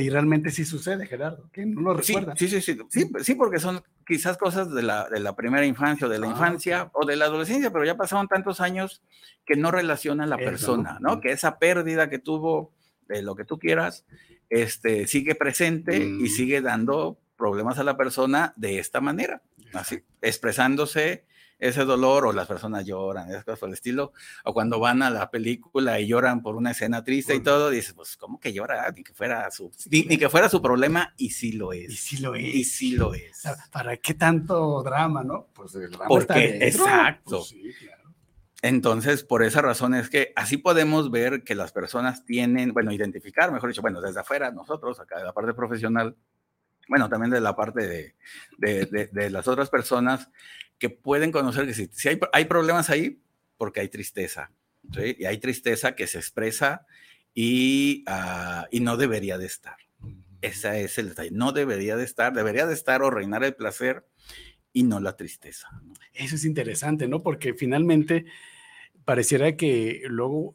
[0.00, 2.36] y realmente sí sucede, Gerardo, que no lo recuerda.
[2.36, 2.78] Sí, sí, sí,
[3.24, 6.30] sí, porque son quizás cosas de la, de la primera infancia o de la ah,
[6.30, 9.02] infancia o de la adolescencia, pero ya pasaron tantos años
[9.44, 11.20] que no relaciona a la persona, ¿no?
[11.20, 12.72] Que esa pérdida que tuvo
[13.08, 14.04] de lo que tú quieras,
[14.48, 16.26] este, sigue presente y mm.
[16.28, 19.42] sigue dando problemas a la persona de esta manera,
[19.74, 21.24] así, expresándose
[21.58, 24.12] ese dolor o las personas lloran, esas cosas por el estilo,
[24.44, 27.94] o cuando van a la película y lloran por una escena triste y todo, dices,
[27.94, 28.90] pues, ¿cómo que llora?
[28.94, 31.90] Ni que fuera su, ni, que fuera su problema, y sí lo es.
[31.90, 32.54] Y sí lo es.
[32.54, 33.42] Y sí lo es.
[33.70, 35.48] ¿Para qué tanto drama, no?
[35.54, 37.38] Pues el drama Porque, exacto.
[37.38, 37.54] Pues
[38.62, 43.50] Entonces, por esa razón es que así podemos ver que las personas tienen, bueno, identificar,
[43.50, 46.16] mejor dicho, bueno, desde afuera, nosotros, acá de la parte profesional,
[46.88, 48.14] bueno, también de la parte
[48.58, 50.30] de, de, las otras personas
[50.78, 53.22] que pueden conocer que si, si hay, hay, problemas ahí,
[53.56, 54.52] porque hay tristeza,
[54.92, 55.16] ¿sí?
[55.18, 56.86] Y hay tristeza que se expresa
[57.34, 59.76] y, uh, y no debería de estar.
[60.42, 61.30] Ese es el detalle.
[61.32, 64.06] No debería de estar, debería de estar o reinar el placer
[64.72, 65.68] y no la tristeza.
[66.12, 67.22] Eso es interesante, ¿no?
[67.22, 68.26] Porque finalmente
[69.06, 70.52] pareciera que luego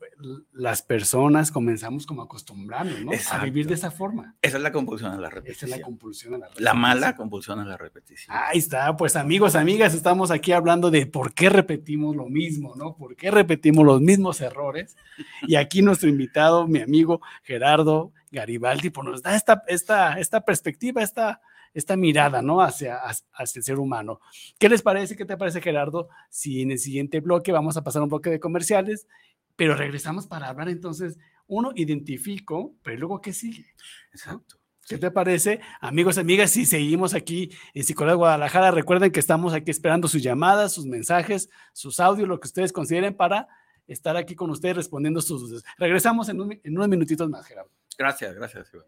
[0.52, 3.12] las personas comenzamos como a acostumbrarnos, ¿no?
[3.32, 4.36] A vivir de esa forma.
[4.42, 5.70] Esa es la compulsión a la repetición.
[5.70, 6.66] Esa es la compulsión a la repetición.
[6.66, 8.36] La mala compulsión a la repetición.
[8.38, 12.98] Ahí está, pues amigos, amigas, estamos aquí hablando de por qué repetimos lo mismo, ¿no?
[12.98, 14.98] ¿Por qué repetimos los mismos errores?
[15.44, 21.02] Y aquí nuestro invitado, mi amigo Gerardo Garibaldi, pues nos da esta, esta, esta perspectiva,
[21.02, 21.40] esta
[21.73, 22.62] esta mirada, ¿no?
[22.62, 24.19] Hacia, hacia el ser humano.
[24.60, 25.15] ¿Qué les parece?
[25.15, 26.10] ¿Qué te parece, Gerardo?
[26.29, 29.07] Si en el siguiente bloque vamos a pasar un bloque de comerciales,
[29.55, 33.65] pero regresamos para hablar entonces, uno, identifico, pero luego, ¿qué sigue?
[34.12, 34.57] Exacto.
[34.88, 35.62] ¿Qué te parece?
[35.79, 40.73] Amigos, amigas, si seguimos aquí en Psicología Guadalajara, recuerden que estamos aquí esperando sus llamadas,
[40.73, 43.47] sus mensajes, sus audios, lo que ustedes consideren para
[43.88, 45.63] estar aquí con ustedes respondiendo sus...
[45.77, 47.71] Regresamos en, en unos minutitos más, Gerardo.
[47.97, 48.88] Gracias, gracias, Iván.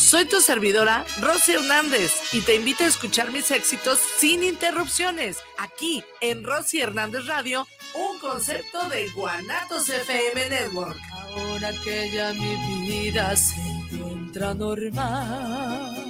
[0.00, 6.02] Soy tu servidora, Rosy Hernández, y te invito a escuchar mis éxitos sin interrupciones, aquí
[6.22, 10.98] en Rosy Hernández Radio, un concepto de Guanatos FM Network.
[11.12, 16.00] Ahora que ya mi vida se encuentra normal.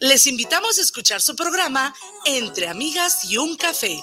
[0.00, 1.94] Les invitamos a escuchar su programa
[2.26, 4.02] Entre Amigas y un Café,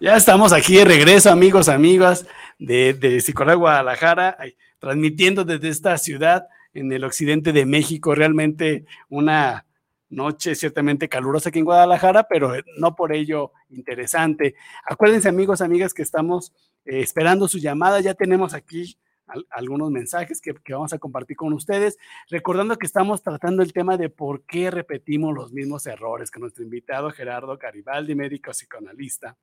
[0.00, 2.26] Ya estamos aquí de regreso, amigos, amigas
[2.58, 4.38] de, de Guadalajara,
[4.78, 8.14] transmitiendo desde esta ciudad en el occidente de México.
[8.14, 9.66] Realmente una
[10.08, 14.54] noche ciertamente calurosa aquí en Guadalajara, pero no por ello interesante.
[14.84, 16.52] Acuérdense, amigos, amigas, que estamos
[16.86, 18.00] eh, esperando su llamada.
[18.00, 18.96] Ya tenemos aquí
[19.50, 24.08] algunos mensajes que, vamos a compartir con ustedes, recordando que estamos tratando el tema de
[24.08, 29.36] por qué repetimos los mismos errores que nuestro invitado Gerardo Garibaldi, médico psicoanalista,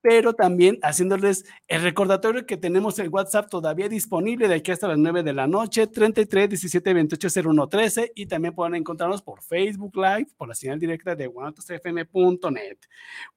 [0.00, 4.98] pero también haciéndoles el recordatorio que tenemos el WhatsApp todavía disponible de aquí hasta las
[4.98, 9.96] 9 de la noche, 33 17 28 01 13 y también pueden encontrarnos por Facebook
[9.96, 12.78] Live, por la señal directa de guanatosfm.net.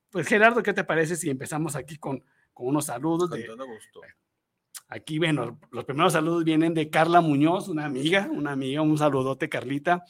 [0.10, 3.30] Pues Gerardo, ¿qué te parece si empezamos aquí con, con unos saludos?
[3.30, 4.02] Con todo gusto.
[4.93, 9.49] Aquí, bueno, los primeros saludos vienen de Carla Muñoz, una amiga, una amiga, un saludote,
[9.49, 10.06] Carlita.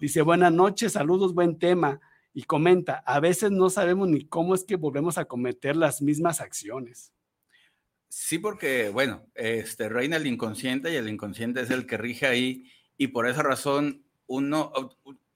[0.00, 2.00] Dice, buenas noches, saludos, buen tema.
[2.32, 6.40] Y comenta, a veces no sabemos ni cómo es que volvemos a cometer las mismas
[6.40, 7.12] acciones.
[8.08, 12.72] Sí, porque, bueno, este, reina el inconsciente y el inconsciente es el que rige ahí
[12.96, 14.72] y por esa razón uno,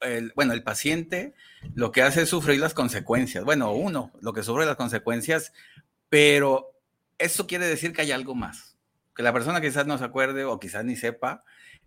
[0.00, 1.34] el, bueno, el paciente
[1.74, 3.44] lo que hace es sufrir las consecuencias.
[3.44, 5.52] Bueno, uno, lo que sufre las consecuencias,
[6.08, 6.72] pero
[7.18, 8.75] eso quiere decir que hay algo más
[9.16, 11.42] que la persona quizás no se acuerde o quizás ni sepa,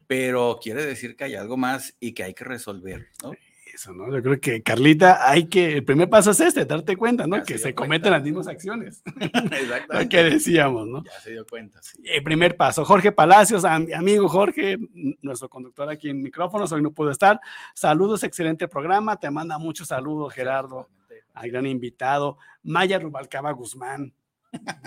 [0.08, 3.34] pero quiere decir que hay algo más y que hay que resolver, ¿no?
[3.72, 4.12] Eso, ¿no?
[4.12, 7.44] Yo creo que, Carlita, hay que, el primer paso es este, darte cuenta, ¿no?
[7.44, 9.04] que se, cometen las mismas acciones.
[9.22, 10.04] Exactamente.
[10.04, 11.04] Lo que decíamos, ¿no?
[11.04, 12.02] Ya se dio cuenta, sí.
[12.04, 14.80] El primer paso, Jorge Palacios, amigo Jorge,
[15.22, 17.40] nuestro conductor aquí en micrófonos, hoy no pudo estar.
[17.76, 20.90] Saludos, excelente programa, te manda muchos saludos, Gerardo,
[21.36, 22.40] al gran invitado.
[22.64, 24.14] Maya Rubalcaba Guzmán,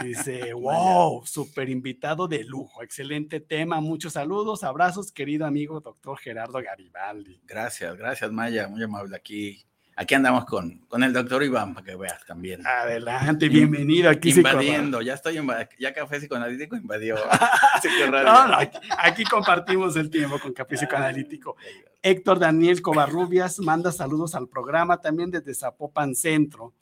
[0.03, 6.61] Dice, wow, super invitado de lujo, excelente tema, muchos saludos, abrazos, querido amigo doctor Gerardo
[6.63, 7.41] Garibaldi.
[7.47, 9.65] Gracias, gracias Maya, muy amable aquí.
[9.95, 12.67] Aquí andamos con, con el doctor Iván para que veas también.
[12.67, 14.31] Adelante, bienvenido aquí.
[14.31, 15.39] Invadiendo, ya estoy,
[15.79, 17.17] ya Café Psicoanalítico invadió.
[18.11, 18.59] no, no,
[18.99, 21.57] aquí, compartimos el tiempo con Café Psicoanalítico.
[22.01, 26.73] Héctor Daniel Covarrubias manda saludos al programa también desde Zapopan Centro.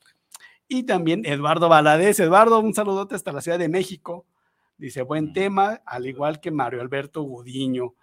[0.73, 2.21] Y también Eduardo Valadez.
[2.21, 4.25] Eduardo, un saludote hasta la Ciudad de México.
[4.79, 7.97] Dice, buen tema, al igual que Mario Alberto Gudiño.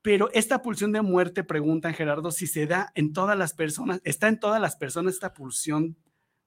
[0.00, 4.28] Pero esta pulsión de muerte, preguntan Gerardo, si se da en todas las personas, ¿está
[4.28, 5.98] en todas las personas esta pulsión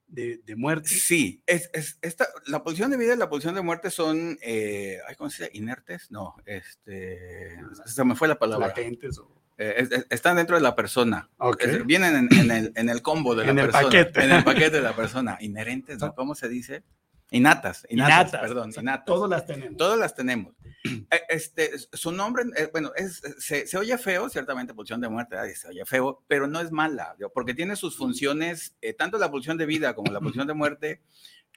[0.07, 0.89] de, muerte?
[0.89, 1.69] Sí, es,
[2.01, 5.57] esta, la pulsión de vida y la pulsión de muerte son, eh, ¿cómo se dice?
[5.59, 6.09] ¿Inertes?
[6.09, 8.69] No, este, se me fue la palabra.
[8.69, 9.36] Latentes o...
[9.57, 11.29] Eh, están dentro de la persona.
[11.85, 13.79] vienen en, el, combo de la en persona.
[13.79, 14.23] El paquete.
[14.23, 15.37] En el paquete de la persona.
[15.41, 16.13] Inherentes, ¿no?
[16.13, 16.83] ¿Cómo se dice?
[17.29, 19.05] Innatas, innatas, Innatas, perdón, o sea, innatas.
[19.05, 19.77] todas las tenemos.
[19.77, 20.53] Todas las tenemos.
[21.11, 25.37] Eh, Este, su nombre, eh, bueno, es, se, se oye feo, ciertamente, pulsión de muerte,
[25.37, 29.29] ay, se oye feo, pero no es mala, porque tiene sus funciones, eh, tanto la
[29.29, 31.01] pulsión de vida como la pulsión de muerte,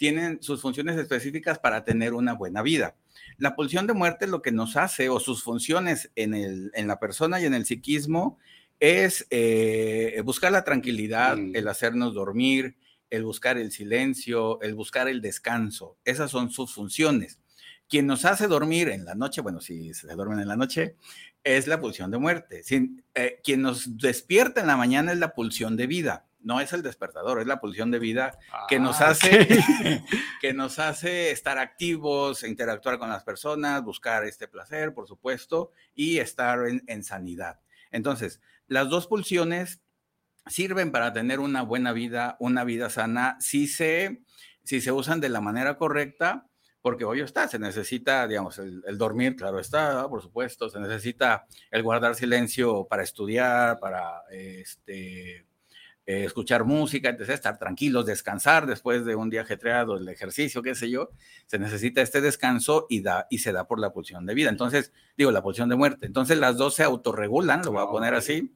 [0.01, 2.97] tienen sus funciones específicas para tener una buena vida.
[3.37, 6.99] La pulsión de muerte lo que nos hace, o sus funciones en, el, en la
[6.99, 8.39] persona y en el psiquismo,
[8.79, 11.55] es eh, buscar la tranquilidad, Mm.
[11.55, 12.79] el hacernos dormir,
[13.11, 15.99] el buscar el silencio, el buscar el descanso.
[16.07, 17.39] Esas son sus funciones.
[17.87, 20.97] Quien nos hace dormir en la noche, bueno, si se duermen en la noche,
[21.45, 22.62] es la pulsión de muerte.
[23.14, 26.24] Eh, quien nos despierta en la mañana es la pulsión de vida.
[26.43, 28.38] No es el despertador, es la pulsión de vida
[28.68, 29.47] que nos Ah, hace
[30.41, 36.18] que nos hace estar activos, interactuar con las personas, buscar este placer, por supuesto, y
[36.18, 37.61] estar en, en sanidad.
[37.91, 39.82] Entonces, las dos pulsiones
[40.47, 44.22] sirven para tener una buena vida, una vida sana, si se,
[44.64, 46.47] si se usan de la manera correcta,
[46.82, 51.47] porque hoy está, se necesita, digamos, el, el dormir, claro está, por supuesto, se necesita
[51.70, 55.47] el guardar silencio para estudiar, para este,
[56.11, 60.75] eh, escuchar música, etc., estar tranquilos, descansar después de un día ajetreado, el ejercicio, qué
[60.75, 61.11] sé yo,
[61.47, 64.51] se necesita este descanso y, da, y se da por la pulsión de vida.
[64.51, 66.07] Entonces, digo, la pulsión de muerte.
[66.07, 68.53] Entonces, las dos se autorregulan, lo voy a poner así.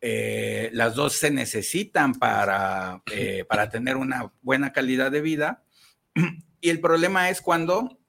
[0.00, 5.62] Eh, las dos se necesitan para, eh, para tener una buena calidad de vida.
[6.60, 8.00] Y el problema es cuando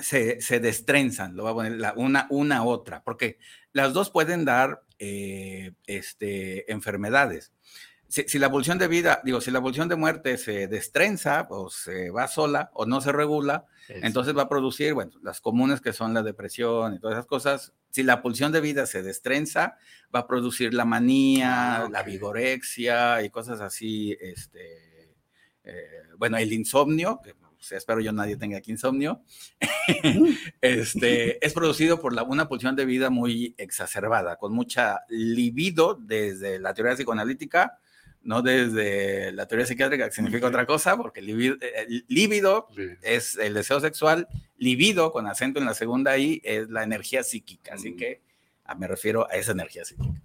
[0.00, 3.38] se, se destrenzan, lo voy a poner la, una, una otra, porque
[3.72, 7.52] las dos pueden dar eh, este, enfermedades.
[8.08, 11.70] Si, si, la pulsión de vida, digo, si la pulsión de muerte se destrenza o
[11.70, 15.92] se va sola o no se regula, entonces va a producir, bueno, las comunes que
[15.92, 17.72] son la depresión y todas esas cosas.
[17.90, 19.76] Si la pulsión de vida se destrenza,
[20.14, 21.92] va a producir la manía, ah, okay.
[21.92, 25.14] la vigorexia y cosas así, este,
[25.64, 27.34] eh, bueno, el insomnio, que
[27.74, 29.22] espero yo nadie tenga aquí insomnio,
[30.60, 36.58] este, es producido por la, una pulsión de vida muy exacerbada, con mucha libido desde
[36.58, 37.78] la teoría psicoanalítica,
[38.26, 41.56] no desde la teoría psiquiátrica, que significa otra cosa, porque libido,
[42.08, 42.82] líbido sí.
[43.02, 47.74] es el deseo sexual, libido, con acento en la segunda I, es la energía psíquica,
[47.74, 48.20] así que
[48.64, 50.20] ah, me refiero a esa energía psíquica.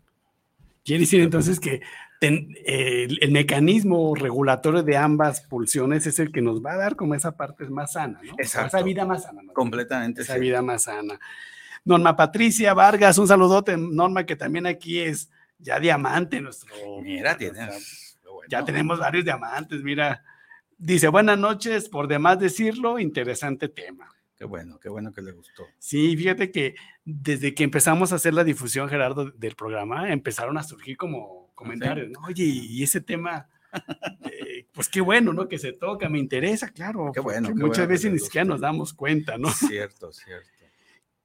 [0.84, 1.82] Quiere decir entonces que
[2.20, 6.78] ten, eh, el, el, mecanismo regulatorio de ambas pulsiones es el que nos va a
[6.78, 8.34] dar como esa parte más sana, ¿no?
[8.40, 8.78] Exacto.
[8.78, 9.44] Esa vida más sana.
[9.44, 9.54] ¿no?
[9.54, 10.24] Completamente.
[10.24, 10.40] Esa sí.
[10.40, 11.20] vida más sana.
[11.86, 15.30] Norma Patricia Vargas, un saludote, Norma, que también aquí es
[15.62, 16.76] ya diamante nuestro.
[17.02, 18.18] Mira, tienes.
[18.24, 18.42] Bueno.
[18.50, 20.24] Ya tenemos varios diamantes, mira.
[20.78, 24.12] Dice, buenas noches, por demás decirlo, interesante tema.
[24.36, 25.68] Qué bueno, qué bueno que le gustó.
[25.78, 26.74] Sí, fíjate que
[27.06, 32.10] desde que empezamos a hacer la difusión, Gerardo, del programa, empezaron a surgir como comentarios,
[32.10, 32.22] ¿no?
[32.22, 33.48] Oye, y ese tema,
[34.24, 35.48] eh, pues qué bueno, ¿no?
[35.48, 37.12] Que se toca, me interesa, claro.
[37.14, 37.50] Qué bueno.
[37.50, 39.52] Qué muchas bueno veces ni siquiera nos damos cuenta, ¿no?
[39.52, 40.50] Cierto, cierto.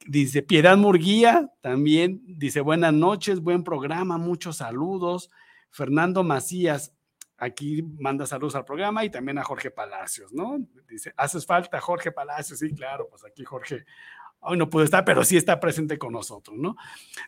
[0.08, 5.30] Dice Piedad Murguía, también dice buenas noches, buen programa, muchos saludos.
[5.70, 6.92] Fernando Macías,
[7.36, 10.58] aquí manda saludos al programa y también a Jorge Palacios, ¿no?
[10.88, 13.84] Dice, haces falta Jorge Palacios, sí, claro, pues aquí Jorge
[14.40, 16.76] hoy no pudo estar, pero sí está presente con nosotros, ¿no?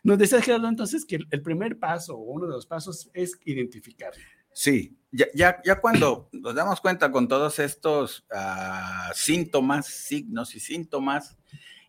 [0.05, 4.13] Nos decía Gerardo entonces que el primer paso o uno de los pasos es identificar.
[4.53, 10.61] Sí, ya, ya, ya cuando nos damos cuenta con todos estos uh, síntomas, signos y
[10.61, 11.37] síntomas,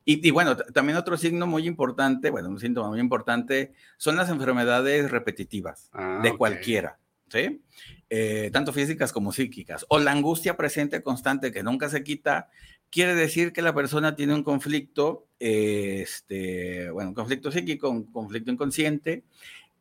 [0.09, 4.27] y, y, bueno, también otro signo muy importante, bueno, un síntoma muy importante, son las
[4.31, 6.37] enfermedades repetitivas ah, de okay.
[6.39, 6.97] cualquiera,
[7.27, 7.61] ¿sí?
[8.09, 9.85] Eh, tanto físicas como psíquicas.
[9.87, 12.49] O la angustia presente constante que nunca se quita,
[12.89, 18.05] quiere decir que la persona tiene un conflicto, eh, este, bueno, un conflicto psíquico, un
[18.05, 19.25] conflicto inconsciente,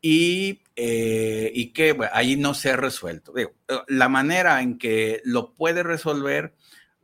[0.03, 3.33] y, eh, y que bueno, ahí no se ha resuelto.
[3.33, 3.53] Digo,
[3.87, 6.53] la manera en que lo puede resolver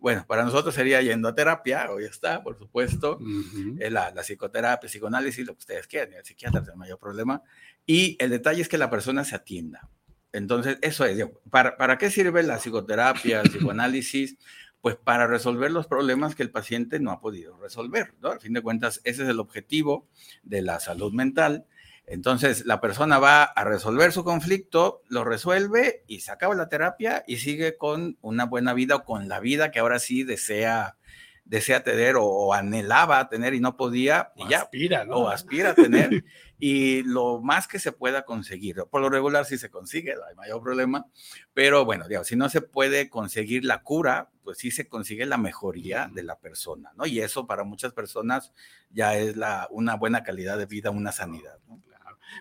[0.05, 3.89] bueno, para nosotros sería yendo a terapia, hoy está, por supuesto, uh -huh.
[3.89, 7.43] la, la, psicoterapia, psicoanálisis, lo que ustedes quieran, el psiquiatra es el mayor problema.
[7.87, 9.89] Y el detalle es que la persona se atienda.
[10.31, 14.37] Entonces, eso es, ¿para, ¿para qué sirve la psicoterapia, el psicoanálisis?
[14.83, 18.33] Pues para resolver los problemas que el paciente no ha podido resolver, ¿no?
[18.33, 20.07] Al fin de cuentas, ese es el objetivo
[20.43, 21.65] de la salud mental.
[22.07, 27.25] Entonces, la persona va a resolver su conflicto, lo resuelve y se acaba la terapia
[27.27, 30.99] y sigue con una buena vida o con la vida que ahora sí desea,
[31.47, 34.33] desea tener o, o anhelaba tener y no podía.
[34.37, 35.17] O y ya, aspira, ¿no?
[35.17, 36.25] O aspira a tener.
[36.59, 38.85] y lo más que se pueda conseguir.
[38.91, 41.07] Por lo regular sí se consigue, no hay mayor problema.
[41.55, 45.39] Pero bueno, digamos, si no se puede conseguir la cura, pues sí se consigue la
[45.39, 47.07] mejoría de la persona, ¿no?
[47.07, 48.53] Y eso para muchas personas
[48.91, 51.83] ya es la, una buena calidad de vida, una sanidad, ¿no?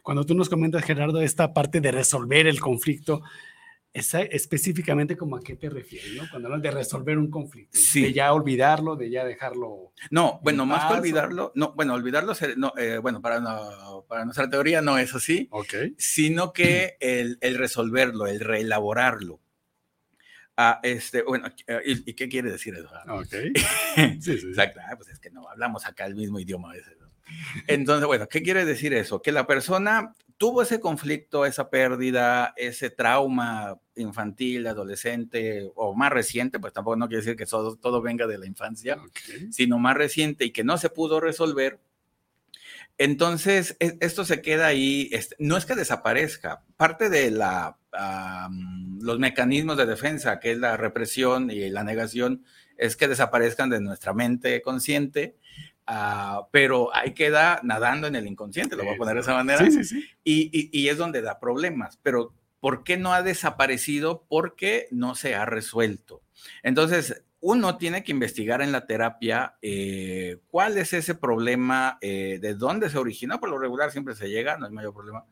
[0.01, 3.21] Cuando tú nos comentas, Gerardo, esta parte de resolver el conflicto,
[3.95, 6.27] Esa, específicamente como a qué te refieres, ¿no?
[6.31, 8.01] Cuando hablas de resolver un conflicto, Sí.
[8.01, 9.93] de ya olvidarlo, de ya dejarlo.
[10.09, 14.49] No, bueno, más que olvidarlo, no, bueno, olvidarlo, no, eh, bueno, para, no- para nuestra
[14.49, 15.75] teoría no es así, Ok.
[15.99, 19.39] sino que el, el resolverlo, el reelaborarlo.
[20.57, 22.89] Ah, este, bueno, eh, ¿y, y qué quiere decir eso?
[23.09, 23.33] Ok.
[23.95, 24.47] Sí, sí, sí.
[24.47, 26.95] Exacto, ah, pues es que no hablamos acá el mismo idioma a veces.
[27.67, 29.21] Entonces, bueno, ¿qué quiere decir eso?
[29.21, 36.59] Que la persona tuvo ese conflicto, esa pérdida, ese trauma infantil, adolescente o más reciente,
[36.59, 38.97] pues tampoco no quiere decir que todo, todo venga de la infancia,
[39.51, 41.79] sino más reciente y que no se pudo resolver.
[42.97, 47.77] Entonces, e- esto se queda ahí, no es que desaparezca, parte de la,
[49.01, 52.43] los mecanismos de defensa, que es la represión y la negación,
[52.77, 55.37] es que desaparezcan de nuestra mente consciente,
[55.87, 59.59] ah, pero ahí queda nadando en el inconsciente, lo voy a poner de esa manera,
[59.59, 60.05] Sí, sí, sí.
[60.23, 61.97] y, y- y es donde da problemas.
[62.03, 64.25] Pero, ¿por qué no ha desaparecido?
[64.29, 66.21] Porque no se ha resuelto.
[66.63, 72.53] Entonces, uno tiene que investigar en la terapia eh, cuál es ese problema, eh, de
[72.55, 73.41] dónde se originó.
[73.41, 75.25] Por lo regular siempre se llega, no es mayor problema.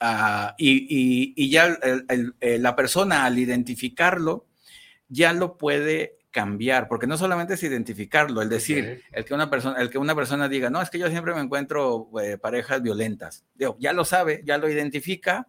[0.00, 4.46] Ah, y, y- ya el- el- la persona al identificarlo,
[5.08, 9.80] ya lo puede cambiar, porque no solamente es identificarlo, el decir, el que una persona,
[9.80, 13.44] el que una persona diga, no, es que yo siempre me encuentro eh, parejas violentas.
[13.54, 15.46] Digo, ya lo sabe, ya lo identifica,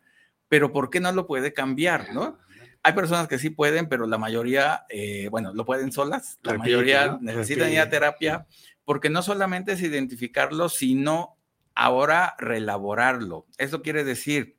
[0.49, 2.37] pero ¿por qué no lo puede cambiar, no?
[2.83, 6.37] Hay personas que sí pueden, pero la mayoría, eh, bueno, lo pueden solas.
[6.43, 7.19] La Repite, mayoría ¿no?
[7.21, 8.45] necesitan ir a terapia
[8.83, 11.37] porque no solamente es identificarlo, sino
[11.75, 13.47] ahora relaborarlo.
[13.57, 14.57] Eso quiere decir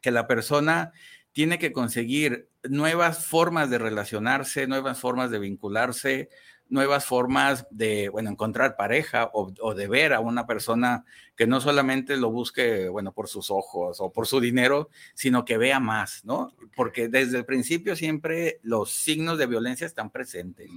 [0.00, 0.92] que la persona
[1.36, 6.30] tiene que conseguir nuevas formas de relacionarse, nuevas formas de vincularse,
[6.68, 11.04] nuevas formas de, bueno, encontrar pareja o, o de ver a una persona
[11.36, 15.58] que no solamente lo busque, bueno, por sus ojos o por su dinero, sino que
[15.58, 16.54] vea más, ¿no?
[16.74, 20.70] Porque desde el principio siempre los signos de violencia están presentes.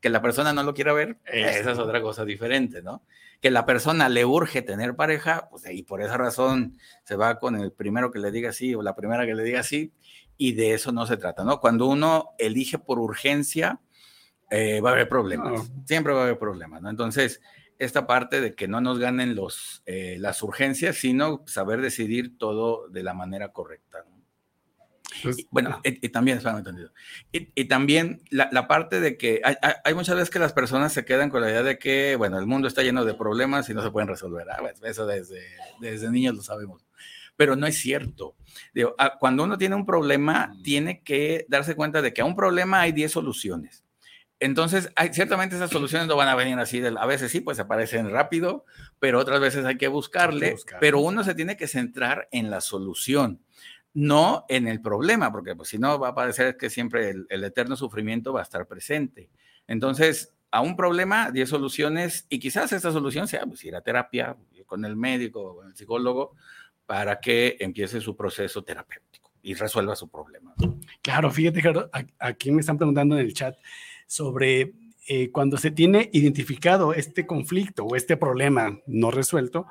[0.00, 1.60] Que la persona no lo quiera ver, Eso.
[1.60, 3.02] esa es otra cosa diferente, ¿no?
[3.40, 7.56] Que la persona le urge tener pareja, pues y por esa razón se va con
[7.56, 9.92] el primero que le diga sí o la primera que le diga sí,
[10.36, 11.60] y de eso no se trata, ¿no?
[11.60, 13.80] Cuando uno elige por urgencia,
[14.50, 15.84] eh, va a haber problemas, No.
[15.86, 16.90] siempre va a haber problemas, ¿no?
[16.90, 17.40] Entonces,
[17.78, 22.88] esta parte de que no nos ganen los, eh, las urgencias, sino saber decidir todo
[22.88, 24.14] de la manera correcta, ¿no?
[25.22, 26.40] Pues, Y, bueno, y, y también.
[27.32, 29.40] Y, y también la, la parte de que
[29.84, 32.46] hay, muchas veces que las personas se quedan con la idea de que, bueno, el
[32.46, 34.46] mundo está lleno de problemas y no se pueden resolver.
[34.50, 35.40] Ah, pues, eso desde,
[35.80, 36.84] desde niños lo sabemos.
[37.36, 38.36] Pero no es cierto.
[38.74, 42.34] Digo, ah, cuando uno tiene un problema, tiene que darse cuenta de que a un
[42.36, 43.83] problema hay 10 soluciones.
[44.40, 47.58] Entonces, hay, ciertamente esas soluciones no van a venir así, de- a veces sí, pues
[47.60, 48.64] aparecen rápido,
[48.98, 50.80] pero otras veces hay que buscarle, buscarle.
[50.80, 53.40] pero uno se tiene que centrar en la solución,
[53.94, 57.44] no en el problema, porque pues, si no va a parecer que siempre el, el
[57.44, 59.30] eterno sufrimiento va a estar presente.
[59.66, 64.36] Entonces, a un problema, 10 soluciones, y quizás esta solución sea pues, ir a terapia
[64.66, 66.34] con el médico, con el psicólogo,
[66.86, 70.54] para que empiece su proceso terapéutico y resuelva su problema.
[71.02, 73.56] Claro, fíjate, Gerardo, aquí me están preguntando en el chat
[74.06, 74.74] sobre
[75.06, 79.66] eh, cuando se tiene identificado este conflicto o este problema no resuelto,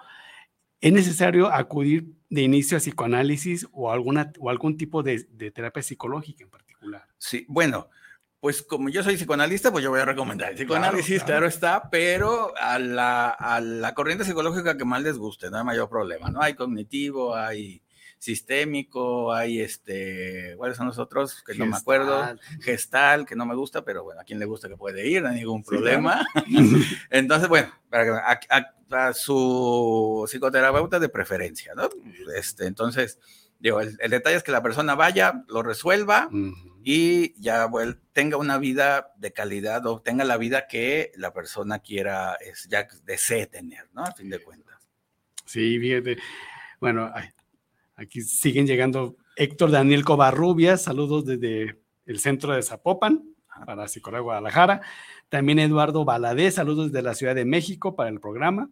[0.82, 5.82] ¿es necesario acudir de inicio a psicoanálisis o, alguna, o algún tipo de, de terapia
[5.82, 7.08] psicológica en particular?
[7.18, 7.90] Sí, bueno,
[8.44, 11.26] pues como yo soy psicoanalista, pues yo voy a recomendar el psicoanálisis, claro.
[11.26, 15.64] claro, está, pero a la, a la corriente psicológica que más les guste, no hay
[15.64, 16.42] mayor problema, ¿no?
[16.42, 17.83] Hay cognitivo, hay
[18.24, 21.44] sistémico, hay este, ¿cuáles son los otros?
[21.44, 22.36] Que no me acuerdo.
[22.62, 25.30] Gestal, que no me gusta, pero bueno, a quien le gusta que puede ir, no
[25.30, 26.26] hay ningún Sí, problema.
[27.10, 28.74] Entonces, bueno, para a, a-
[29.08, 31.90] a su psicoterapeuta de preferencia, ¿no?
[32.36, 33.20] Este, entonces,
[33.60, 36.54] digo, el, el detalle es que la persona vaya, lo resuelva Ujú.
[36.84, 37.68] y ya
[38.12, 42.88] tenga una vida de calidad o tenga la vida que la persona quiera, es, ya
[43.04, 44.04] desee tener, ¿no?
[44.04, 44.88] A fin de cuentas.
[45.46, 46.18] Sí, fíjate.
[46.80, 47.12] Bueno,
[47.96, 53.24] aquí siguen llegando Héctor Daniel Covarrubias, saludos desde el centro de Zapopan
[53.66, 54.82] para Psicólogo Guadalajara.
[55.30, 58.70] También Eduardo Valadez, saludos desde la Ciudad de México para el programa.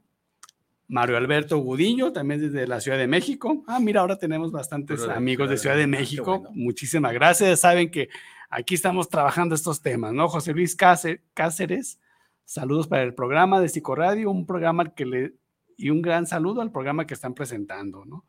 [0.88, 3.64] Mario Alberto Gudiño, también desde la Ciudad de México.
[3.66, 6.50] Ah, mira, ahora tenemos bastantes amigos de Ciudad de de México, bueno.
[6.54, 7.62] Muchísimas gracias.
[7.62, 8.10] Saben que
[8.50, 10.28] aquí estamos trabajando estos temas, ¿no?
[10.28, 12.00] José Luis Cáce- Cáceres,
[12.44, 15.34] saludos para el programa de Psicoradio, un programa que le
[15.78, 18.26] y un gran saludo al programa que están presentando, ¿no?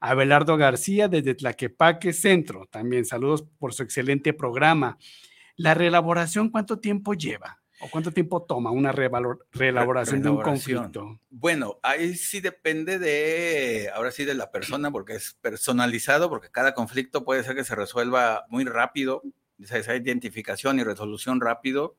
[0.00, 4.98] Abelardo García desde Tlaquepaque Centro, también saludos por su excelente programa.
[5.56, 7.60] La reelaboración, ¿cuánto tiempo lleva?
[7.82, 11.18] ¿O cuánto tiempo toma una reelaboración de un conflicto?
[11.30, 16.74] Bueno, ahí sí depende de, ahora sí, de la persona, porque es personalizado, porque cada
[16.74, 19.22] conflicto puede ser que se resuelva muy rápido,
[19.58, 21.96] esa identificación y resolución rápido.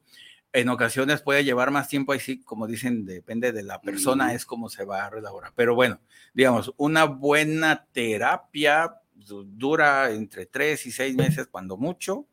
[0.53, 4.45] En ocasiones puede llevar más tiempo, ahí sí, como dicen, depende de la persona, es
[4.45, 5.53] como se va a reelaborar.
[5.55, 6.01] Pero bueno,
[6.33, 12.27] digamos, una buena terapia dura entre tres y seis meses, cuando mucho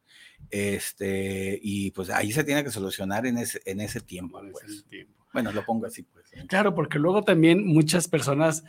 [0.51, 4.41] este, y pues ahí se tiene que solucionar en ese, en ese tiempo.
[4.53, 4.85] Pues.
[5.33, 6.27] Bueno, lo pongo así, pues.
[6.49, 8.65] Claro, porque luego también muchas personas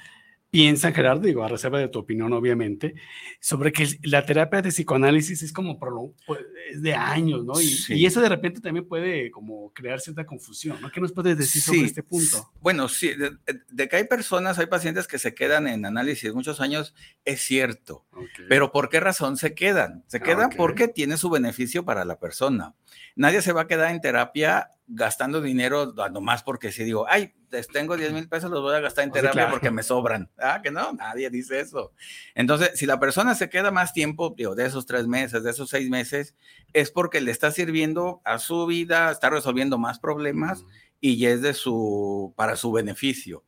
[0.50, 2.96] piensan, Gerardo, digo, a reserva de tu opinión, obviamente,
[3.40, 6.40] sobre que la terapia de psicoanálisis es como pues,
[6.72, 7.54] es de años, ¿no?
[7.62, 10.92] Y, eso de repente también puede como crear cierta confusión, ¿no?
[10.92, 12.52] ¿Qué nos puedes decir sobre este punto?
[12.62, 13.12] Bueno, sí,
[13.70, 16.96] de, que hay personas, hay pacientes que se quedan en análisis muchos años,
[17.26, 18.06] es cierto,
[18.48, 20.04] pero ¿por qué razón se quedan?
[20.08, 22.74] Se quedan porque tiene su beneficio para la persona.
[23.16, 27.34] Nadie se va a quedar en terapia gastando dinero nomás porque si digo, ay,
[27.72, 30.32] tengo 10 mil pesos, los voy a gastar en terapia porque me sobran.
[30.38, 31.94] Ah, que no, nadie dice eso.
[32.34, 35.70] Entonces, si la persona se queda más tiempo, digo, de esos tres meses, de esos
[35.70, 36.36] seis meses,
[36.74, 40.66] es porque le está sirviendo a su vida, está resolviendo más problemas
[41.00, 43.44] y es de su, para su beneficio.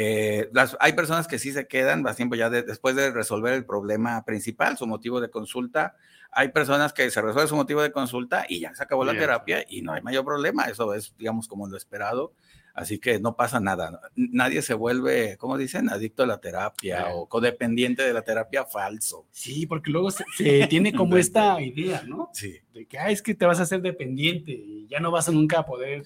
[0.00, 3.66] Eh, las, hay personas que sí se quedan más tiempo ya después de resolver el
[3.66, 5.96] problema principal, su motivo de consulta.
[6.30, 9.64] Hay personas que se resuelve su motivo de consulta y ya se acabó la terapia
[9.68, 10.66] y no hay mayor problema.
[10.66, 12.32] Eso es, digamos, como lo esperado.
[12.74, 14.00] Así que no pasa nada.
[14.14, 15.88] Nadie se vuelve, ¿cómo dicen?
[15.88, 19.26] Adicto a la terapia o codependiente de la terapia falso.
[19.32, 20.24] Sí, porque luego se,
[20.68, 22.30] tiene como esta idea, ¿no?
[22.32, 22.56] Sí.
[22.72, 25.66] De que es que te vas a hacer dependiente y ya no vas a nunca
[25.66, 26.04] poder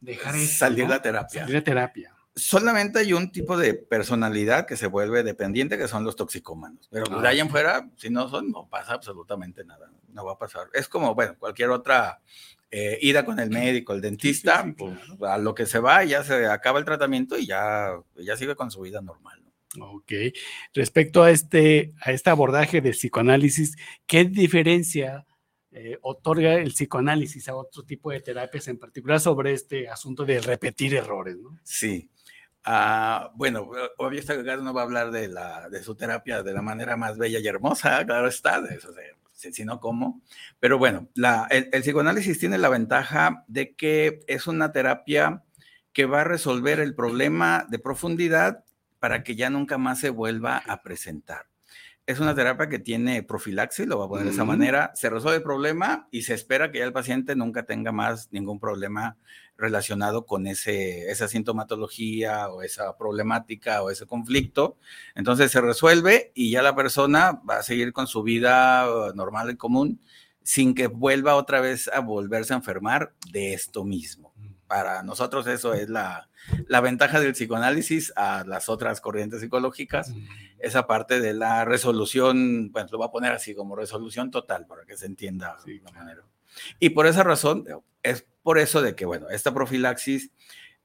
[0.00, 1.40] dejar eso, Salir la terapia.
[1.40, 2.14] Salir la terapia.
[2.34, 6.88] Solamente hay un tipo de personalidad que se vuelve dependiente, que son los toxicómanos.
[6.90, 9.90] Pero de ahí en fuera, si no son, no pasa absolutamente nada.
[10.08, 10.68] No va a pasar.
[10.72, 12.20] Es como, bueno, cualquier otra
[12.74, 16.46] eh, ida con el médico, el dentista, pues, a lo que se va, ya se
[16.46, 19.42] acaba el tratamiento y ya, ya sigue con su vida normal.
[19.78, 20.12] Ok.
[20.72, 23.76] Respecto a este, a este abordaje del psicoanálisis,
[24.06, 25.26] ¿qué diferencia
[25.70, 30.40] eh, otorga el psicoanálisis a otro tipo de terapias, en particular sobre este asunto de
[30.40, 31.36] repetir errores?
[31.36, 31.58] ¿no?
[31.64, 32.10] Sí.
[32.64, 36.96] Ah, bueno, obviamente no va a hablar de, la, de su terapia de la manera
[36.96, 38.92] más bella y hermosa, claro está, de eso
[39.50, 40.20] sino cómo.
[40.60, 41.08] Pero bueno,
[41.50, 45.42] el, psicoanálisis tiene la ventaja de que es una terapia
[45.92, 48.64] que va a resolver el problema de profundidad
[49.00, 51.46] para que ya nunca más se vuelva a presentar.
[52.06, 55.38] Es una terapia que tiene profilaxis, lo voy a poner de esa manera, se resuelve
[55.38, 59.16] el problema y se espera que ya el paciente nunca tenga más ningún problema
[59.62, 64.76] relacionado con ese, esa sintomatología o esa problemática o ese conflicto.
[65.14, 69.50] Entonces se resuelve y ya la persona va a seguir con su vida uh, normal
[69.50, 70.00] y común
[70.42, 74.34] sin que vuelva otra vez a volverse a enfermar de esto mismo.
[74.36, 74.52] Mm.
[74.66, 76.28] Para nosotros eso es la,
[76.66, 80.26] la ventaja del psicoanálisis a las otras corrientes psicológicas, mm.
[80.58, 84.84] esa parte de la resolución, bueno, lo voy a poner así como resolución total para
[84.84, 86.22] que se entienda de una manera.
[86.78, 87.64] Y por esa razón,
[88.02, 90.30] es por eso de que, bueno, esta profilaxis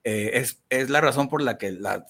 [0.04, 2.06] eh, es, es, la razón por la que la,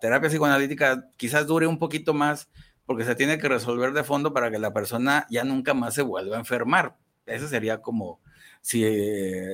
[0.00, 2.50] terapia psicoanalítica quizás dure un poquito más,
[2.86, 6.02] porque se tiene que resolver de fondo para que la persona ya nunca más se
[6.02, 6.96] vuelva a enfermar.
[7.26, 8.20] Eso sería como
[8.60, 8.84] si,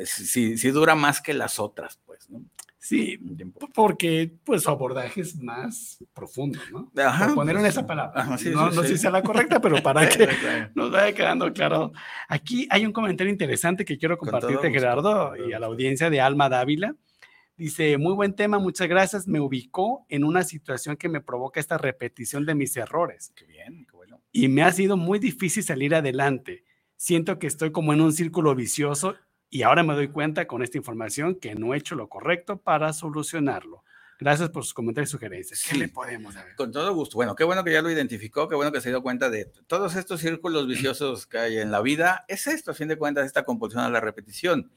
[0.07, 2.43] si, si dura más que las otras, pues, ¿no?
[2.87, 3.19] Sí,
[3.75, 6.93] porque pues su abordaje es más profundo, ¿no?
[7.03, 7.27] Ajá.
[7.27, 8.25] Por poner en esa palabra.
[8.25, 10.29] no, sé si sea la correcta, pero para que
[10.73, 11.91] nos vaya quedando claro.
[12.29, 16.49] Aquí hay un comentario interesante que quiero compartirte, Gerardo, y a la audiencia de Alma
[16.49, 16.95] Dávila.
[17.57, 19.27] Dice, muy buen tema, muchas gracias.
[19.27, 23.33] Me ubicó en una situación que me provoca esta repetición de mis errores.
[23.35, 24.21] Qué bien, qué bueno.
[24.31, 26.63] Y me ha sido muy difícil salir adelante.
[26.95, 29.17] Siento que estoy como en un círculo vicioso
[29.51, 32.93] y ahora me doy cuenta con esta información que no he hecho lo correcto para
[32.93, 33.85] solucionarlo.
[34.19, 35.63] Gracias por sus comentarios y sugerencias.
[35.69, 36.55] ¿Qué le podemos dar?
[36.57, 37.17] Con todo gusto.
[37.17, 39.95] Bueno, qué bueno que ya lo identificó, qué bueno que se dio cuenta de todos
[39.95, 42.25] estos círculos viciosos que hay en la vida.
[42.27, 44.73] Es esto, a fin de cuentas, esta compulsión a la repetición.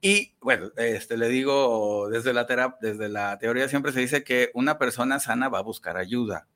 [0.00, 4.78] Y bueno, este, le digo, desde la, desde la teoría siempre se dice que una
[4.78, 6.46] persona sana va a buscar ayuda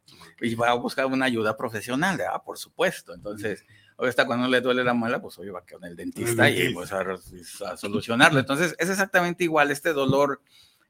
[0.40, 2.42] y va a buscar una ayuda profesional, ¿verdad?
[2.44, 3.14] Por supuesto.
[3.14, 3.64] Entonces,
[4.07, 7.76] está cuando le duele la muela, pues hoy va con el dentista y pues a,
[7.76, 8.38] solucionarlo.
[8.38, 10.40] Entonces, es exactamente igual, este dolor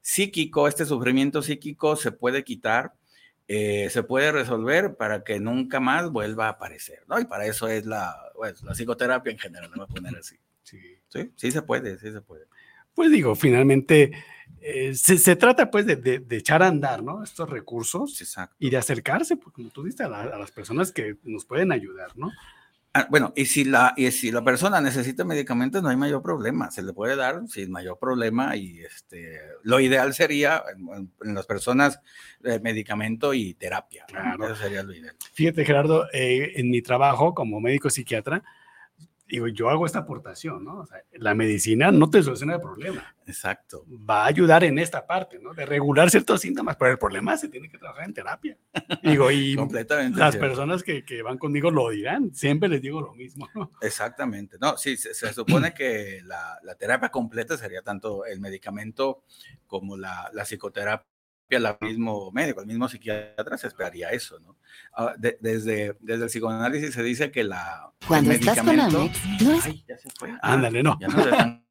[0.02, 2.92] psíquico, este sufrimiento psíquico se puede quitar,
[3.46, 7.18] eh, se puede resolver para que nunca más vuelva a aparecer, ¿no?
[7.18, 10.36] Y para eso es la, pues, la psicoterapia en general, me voy a poner así.
[10.62, 10.78] Sí.
[11.08, 12.44] sí, sí se puede, sí se puede.
[12.94, 14.12] Pues digo, finalmente
[14.60, 17.22] eh, se, trata pues de, echar a andar, ¿no?
[17.22, 18.22] Estos recursos
[18.58, 22.14] y de acercarse, pues, como tú dices, a, a, las personas que nos pueden ayudar,
[22.16, 22.30] ¿no?
[22.98, 26.68] Ah, bueno, y si, la, y si la persona necesita medicamentos, no hay mayor problema,
[26.72, 32.00] se le puede dar sin mayor problema y este, lo ideal sería en, las personas
[32.42, 34.04] eh, medicamento y terapia.
[34.42, 35.14] Eso sería lo ideal.
[35.32, 38.42] Fíjate, Gerardo, eh, en mi trabajo como médico psiquiatra,
[39.28, 40.80] digo, yo hago esta aportación, ¿no?
[40.80, 43.14] O sea, la medicina no te soluciona el problema.
[43.26, 43.84] Exacto.
[43.88, 45.52] Va a ayudar en esta parte, ¿no?
[45.52, 48.56] De regular ciertos síntomas, pero el problema se tiene que trabajar en terapia.
[49.02, 50.48] Digo, y Completamente las cierto.
[50.48, 53.70] personas que, que, van conmigo lo dirán, siempre les digo lo mismo, ¿no?
[53.82, 54.56] Exactamente.
[54.60, 59.24] No, sí, se, se supone que la, la, terapia completa sería tanto el medicamento
[59.66, 61.06] como la, la psicoterapia
[61.56, 64.56] el mismo médico, el mismo psiquiatra se esperaría eso, ¿no?
[64.96, 68.92] Uh, de, desde, desde el psicoanálisis se dice que la Cuando el estás con Amex,
[69.42, 69.66] no es...
[69.66, 70.34] Ay, ya se fue.
[70.42, 70.98] Ándale, no.
[71.00, 71.64] Ya no se están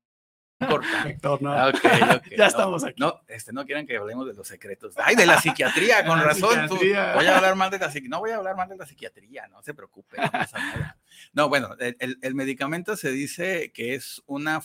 [0.67, 1.09] cortando.
[1.09, 1.67] Héctor, no.
[1.69, 2.95] Okay, okay, ya no, estamos aquí.
[2.99, 4.93] No, este, no quieren que hablemos de los secretos.
[4.97, 6.67] Ay, de la psiquiatría, con La razón.
[6.67, 7.11] psiquiatría.
[7.13, 8.09] Tú, voy a hablar mal de la psiquiatría.
[8.09, 10.17] No voy a hablar mal de la psiquiatría, no se preocupe.
[10.17, 10.97] No, pasa nada.
[11.33, 14.61] no bueno, el, el medicamento se dice que es una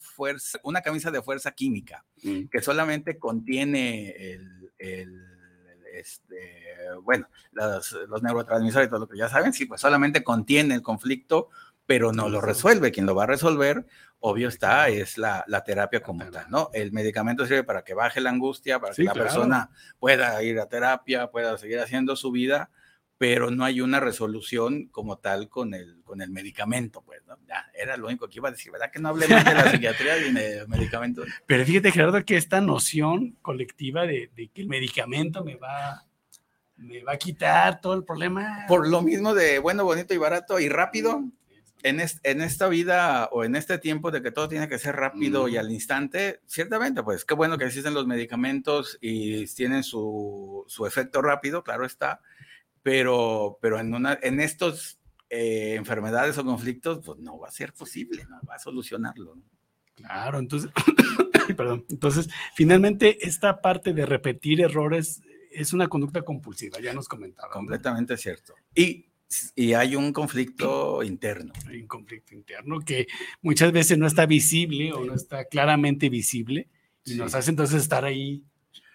[0.00, 2.46] fuerza, una camisa de fuerza química mm.
[2.46, 5.30] que solamente contiene el, el
[5.92, 6.36] este,
[7.02, 10.82] bueno, los, los, neurotransmisores y todo lo que ya saben, sí, pues solamente contiene el
[10.82, 11.48] conflicto,
[11.86, 12.92] pero no lo resuelve.
[12.92, 13.86] Quien lo va a resolver,
[14.20, 16.70] obvio está, es la, la terapia como tal, ¿no?
[16.72, 19.28] El medicamento sirve para que baje la angustia, para sí, que la claro.
[19.28, 22.70] persona pueda ir a terapia, pueda seguir haciendo su vida,
[23.20, 27.36] pero no hay una resolución como tal con el, con el medicamento, pues, ¿no?
[27.46, 28.90] Ya, era lo único que iba a decir, ¿verdad?
[28.90, 31.26] Que no hablé más de la psiquiatría y de medicamentos.
[31.46, 36.06] Pero fíjate, Gerardo, que esta noción colectiva de, de, que el medicamento me va,
[36.78, 38.64] me va a quitar todo el problema.
[38.66, 41.22] Por lo mismo de bueno, bonito y barato y rápido,
[41.82, 44.96] en, es, en esta vida o en este tiempo de que todo tiene que ser
[44.96, 45.48] rápido mm.
[45.50, 50.86] y al instante, ciertamente, pues qué bueno que existen los medicamentos y tienen su, su
[50.86, 52.22] efecto rápido, claro está,
[52.82, 57.72] pero, pero en, una, en estos eh, enfermedades o conflictos, pues no va a ser
[57.72, 59.36] posible, no va a solucionarlo.
[59.36, 59.42] ¿no?
[59.94, 60.70] Claro, entonces,
[61.56, 65.22] perdón, entonces, finalmente esta parte de repetir errores
[65.52, 67.52] es una conducta compulsiva, ya nos comentaba.
[67.52, 68.18] Completamente ¿no?
[68.18, 68.54] cierto.
[68.74, 69.06] Y,
[69.54, 71.52] y hay un conflicto interno.
[71.68, 73.06] Hay un conflicto interno que
[73.42, 76.68] muchas veces no está visible o no está claramente visible
[77.04, 77.16] y sí.
[77.16, 78.44] nos hace entonces estar ahí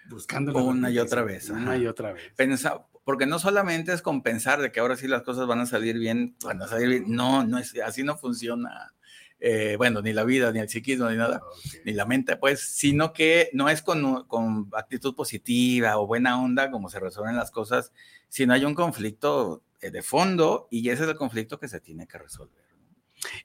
[0.09, 1.49] buscando una y otra vez.
[1.49, 1.77] Una ajá.
[1.77, 2.23] y otra vez.
[2.36, 5.97] Pensa, porque no solamente es compensar de que ahora sí las cosas van a salir
[5.97, 7.06] bien, van a salir bien.
[7.08, 8.93] No, no es así no funciona.
[9.39, 11.82] Eh, bueno, ni la vida, ni el psiquismo, ni nada, okay.
[11.86, 16.72] ni la mente, pues, sino que no es con, con, actitud positiva o buena onda
[16.72, 17.91] como se resuelven las cosas,
[18.28, 22.08] sino hay un conflicto eh, de fondo y ese es el conflicto que se tiene
[22.08, 22.64] que resolver.
[22.82, 22.95] ¿no?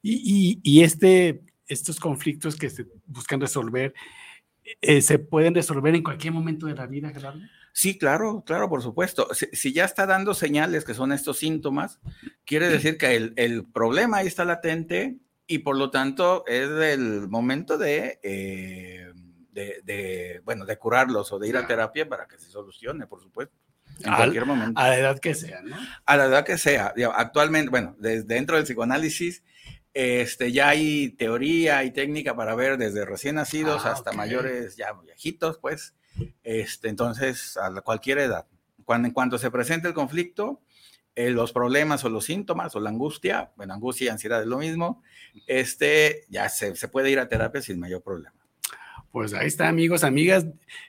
[0.01, 3.93] Y, y, y, este, estos conflictos que se buscan resolver,
[4.81, 7.41] eh, ¿se pueden resolver en cualquier momento de la vida, Gerardo?
[7.73, 9.33] Sí, claro, claro, por supuesto.
[9.35, 12.01] Si, si, ya está dando señales que son estos síntomas,
[12.45, 17.29] quiere decir que el, el problema ahí está latente y por lo tanto es el
[17.29, 19.13] momento de, eh,
[19.51, 23.21] de, de, bueno, de curarlos o de ir a terapia para que se solucione, por
[23.21, 23.57] supuesto.
[24.01, 24.81] En Al, cualquier momento.
[24.81, 25.77] A la edad que sea, ¿no?
[26.07, 26.95] A la edad que sea.
[27.15, 29.43] Actualmente, bueno, desde dentro del psicoanálisis,
[29.93, 34.19] este, ya hay teoría y técnica para ver desde recién nacidos ah, hasta okay.
[34.19, 35.95] mayores ya viejitos, pues.
[36.43, 38.47] Este, entonces, a cualquier edad.
[38.85, 40.61] Cuando, en cuanto se presente el conflicto,
[41.15, 44.59] eh, los problemas o los síntomas o la angustia, bueno, angustia y ansiedad es lo
[44.59, 45.03] mismo,
[45.47, 48.35] este, ya se, se puede ir a terapia sin mayor problema.
[49.13, 50.47] Pues ahí está, amigos, amigas,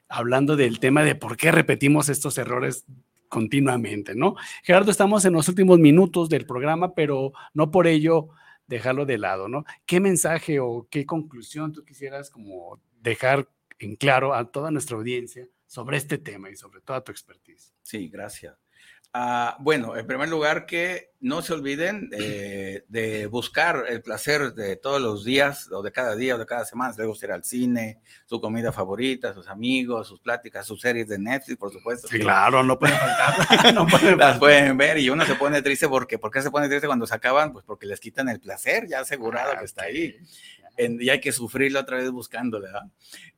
[0.07, 2.85] hablando del tema de por qué repetimos estos errores
[3.29, 4.35] continuamente, ¿no?
[4.61, 8.29] Gerardo, estamos en los últimos minutos del programa, pero no por ello
[8.67, 9.65] dejarlo de lado, ¿no?
[9.85, 13.47] ¿Qué mensaje o qué conclusión tú quisieras como dejar
[13.81, 17.73] en claro a toda nuestra audiencia sobre este tema y sobre toda tu expertise?
[17.81, 18.55] Sí, gracias.
[19.13, 24.77] Uh, bueno, en primer lugar, que no se olviden eh, de buscar el placer de
[24.77, 26.93] todos los días, o de cada día, o de cada semana.
[26.97, 31.19] Les gusta ir al cine, su comida favorita, sus amigos, sus pláticas, sus series de
[31.19, 32.07] Netflix, por supuesto.
[32.07, 33.73] Sí, claro, no pueden faltar.
[33.73, 36.69] no pueden Las pueden ver y uno se pone triste porque, ¿por qué se pone
[36.69, 37.51] triste cuando se acaban?
[37.51, 40.15] Pues porque les quitan el placer, ya asegurado ah, que está ahí.
[40.77, 42.91] En, y hay que sufrirlo otra vez buscándole, ¿verdad?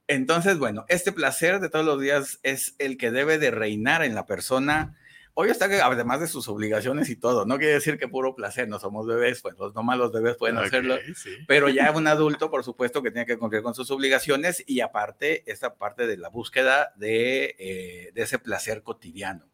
[0.07, 4.15] Entonces, bueno, este placer de todos los días es el que debe de reinar en
[4.15, 4.97] la persona
[5.35, 8.67] Hoy está que además de sus obligaciones y todo, no quiere decir que puro placer,
[8.67, 11.31] no somos bebés, pues los nomás los bebés pueden okay, hacerlo, sí.
[11.47, 15.43] pero ya un adulto, por supuesto, que tiene que cumplir con sus obligaciones y aparte
[15.51, 19.47] esta parte de la búsqueda de, eh, de ese placer cotidiano.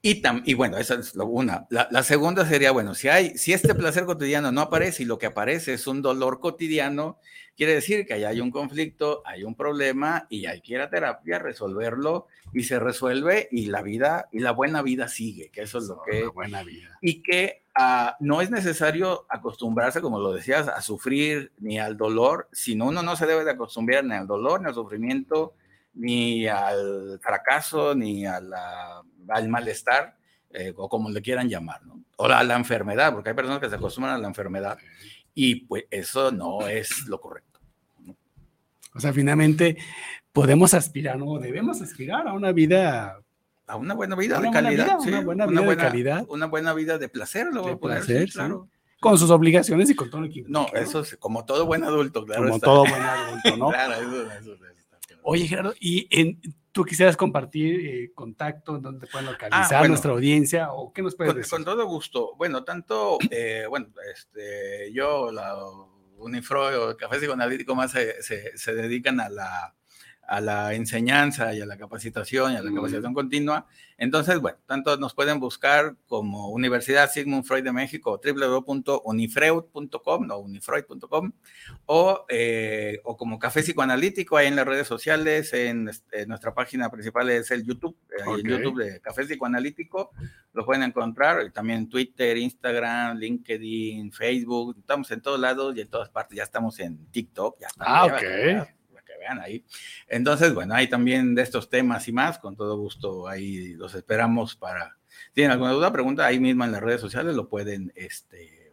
[0.00, 1.66] Y, tam, y bueno, esa es una.
[1.70, 5.18] La, la, segunda sería, bueno, si, hay, si este placer cotidiano no aparece y lo
[5.18, 7.18] que aparece es un dolor cotidiano,
[7.56, 10.88] quiere decir que ahí hay un conflicto, hay un problema y hay que ir a
[10.88, 15.78] terapia, resolverlo y se resuelve y la vida, y la buena vida sigue, que eso
[15.78, 16.28] es lo que...
[16.28, 16.96] buena vida.
[17.02, 22.48] Y que ah, no es necesario acostumbrarse, como lo decías, a sufrir ni al dolor,
[22.52, 25.54] sino uno no se debe de acostumbrar ni al dolor, ni al sufrimiento,
[25.94, 30.16] ni al fracaso, ni a la- al malestar,
[30.50, 32.02] eh, o como le quieran llamar, ¿no?
[32.16, 34.78] O a la enfermedad, porque hay personas que se acostumbran a la enfermedad
[35.34, 37.60] y pues eso no es lo correcto.
[38.94, 39.76] O sea, finalmente
[40.32, 43.20] podemos aspirar, no debemos aspirar a una vida
[43.66, 44.84] A una buena vida Una de buena calidad.
[44.86, 46.24] vida, sí, una buena vida de calidad.
[46.28, 48.68] Una buena vida de placer, lo voy de a poner, placer, sí, claro.
[49.00, 52.24] con sus obligaciones y con todo lo que No, eso es como todo buen adulto,
[52.24, 52.44] claro.
[52.44, 52.64] como está.
[52.66, 53.68] todo buen adulto, ¿no?
[53.70, 55.18] Claro, eso- eso- eso.
[55.22, 56.40] Oye, Gerardo, ¿y en-
[56.72, 59.88] tú quisieras compartir eh, contacto en donde pueden localizar Ah, bueno.
[59.88, 61.50] nuestra audiencia o qué nos puedes Con, decir?
[61.50, 62.34] con todo gusto.
[62.36, 65.54] Bueno, tanto, eh, bueno, este, yo, la
[66.16, 69.74] Unifro, Café Psicoanalítico más se, se- se dedican a la,
[70.28, 72.74] a la enseñanza y a la capacitación y a la Mm.
[72.76, 73.66] capacitación continua.
[73.96, 81.32] Entonces, bueno, tanto nos pueden buscar como Universidad Sigmund Freud de México, www.unifreud.com, no, unifreud.com,
[81.86, 86.90] o, eh, o como Café Psicoanalítico ahí en las redes sociales, en, este, nuestra página
[86.90, 90.10] principal es el YouTube, eh, el YouTube de Café Psicoanalítico,
[90.52, 95.88] lo pueden encontrar, y también Twitter, Instagram, LinkedIn, Facebook, estamos en todos lados y en
[95.88, 98.22] todas partes, ya estamos en TikTok, ya estamos, Ah, ya, ok.
[98.22, 98.74] ya,
[99.28, 99.64] vean ahí.
[100.08, 104.56] Entonces, bueno, hay también de estos temas y más, con todo gusto, ahí los esperamos
[104.56, 108.72] para, si tienen alguna duda, pregunta, ahí mismo en las redes sociales lo pueden, este,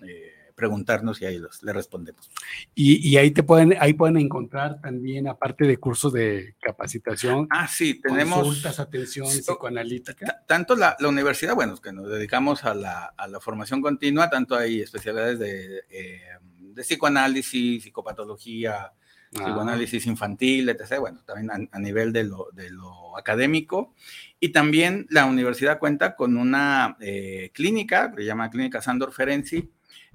[0.00, 2.30] eh, preguntarnos y ahí los, le respondemos.
[2.74, 7.68] Y, y ahí te pueden, ahí pueden encontrar también, aparte de cursos de capacitación, Ah,
[7.68, 8.42] sí, tenemos...
[8.42, 10.24] consultas, atención Sí, psicoanalítica.
[10.24, 13.82] Ta- tanto la, la universidad, bueno, es que nos dedicamos a la, a la formación
[13.82, 16.20] continua, tanto hay especialidades de, eh,
[16.58, 18.92] de psicoanálisis, psicopatología,
[19.34, 20.98] Ah, psicoanálisis infantil, etc.
[21.00, 23.94] Bueno, también a, a nivel de lo, de lo académico.
[24.38, 29.70] Y también la universidad cuenta con una eh, clínica, que se llama Clínica Sandor Ferenczi,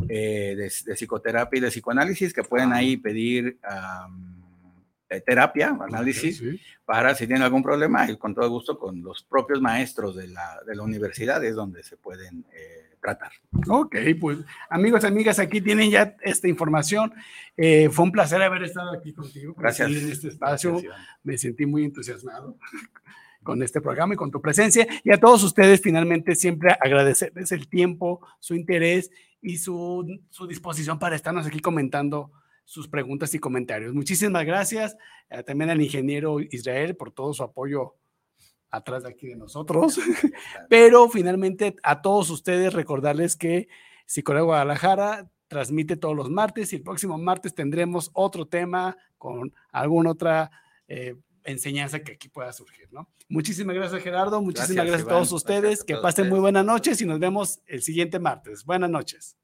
[0.09, 2.77] eh, de, de psicoterapia y de psicoanálisis, que pueden Ah.
[2.77, 3.59] ahí pedir
[5.09, 6.59] eh, terapia, análisis, sí.
[6.85, 10.61] para si tienen algún problema, y con todo gusto con los propios maestros de la,
[10.65, 13.31] de la universidad es donde se pueden eh, tratar.
[13.67, 14.39] Ok, pues
[14.69, 17.13] amigos, amigas, aquí tienen ya esta información.
[17.57, 19.53] Eh, fue un placer haber estado aquí contigo.
[19.57, 19.91] Gracias.
[19.91, 20.95] En este espacio Gracias.
[21.23, 22.57] me sentí muy entusiasmado
[23.43, 24.87] con este programa y con tu presencia.
[25.03, 30.99] Y a todos ustedes, finalmente, siempre agradecerles el tiempo, su interés y su, su disposición
[30.99, 32.31] para estarnos aquí comentando
[32.63, 33.93] sus preguntas y comentarios.
[33.93, 34.95] Muchísimas gracias
[35.29, 37.95] eh, también al ingeniero Israel por todo su apoyo
[38.71, 39.99] atrás de aquí de nosotros.
[40.69, 43.67] Pero finalmente a todos ustedes recordarles que
[44.05, 50.11] Psicólogo Guadalajara transmite todos los martes y el próximo martes tendremos otro tema con alguna
[50.11, 50.51] otra
[50.87, 53.09] eh, enseñanza que aquí pueda surgir, ¿no?
[53.27, 55.35] Muchísimas gracias Gerardo, muchísimas Gracias, gracias, a todos Iván.
[55.35, 58.65] ustedes, Gracias a que pasen muy buenas noches y nos vemos el siguiente martes.
[58.65, 59.37] Buenas noches.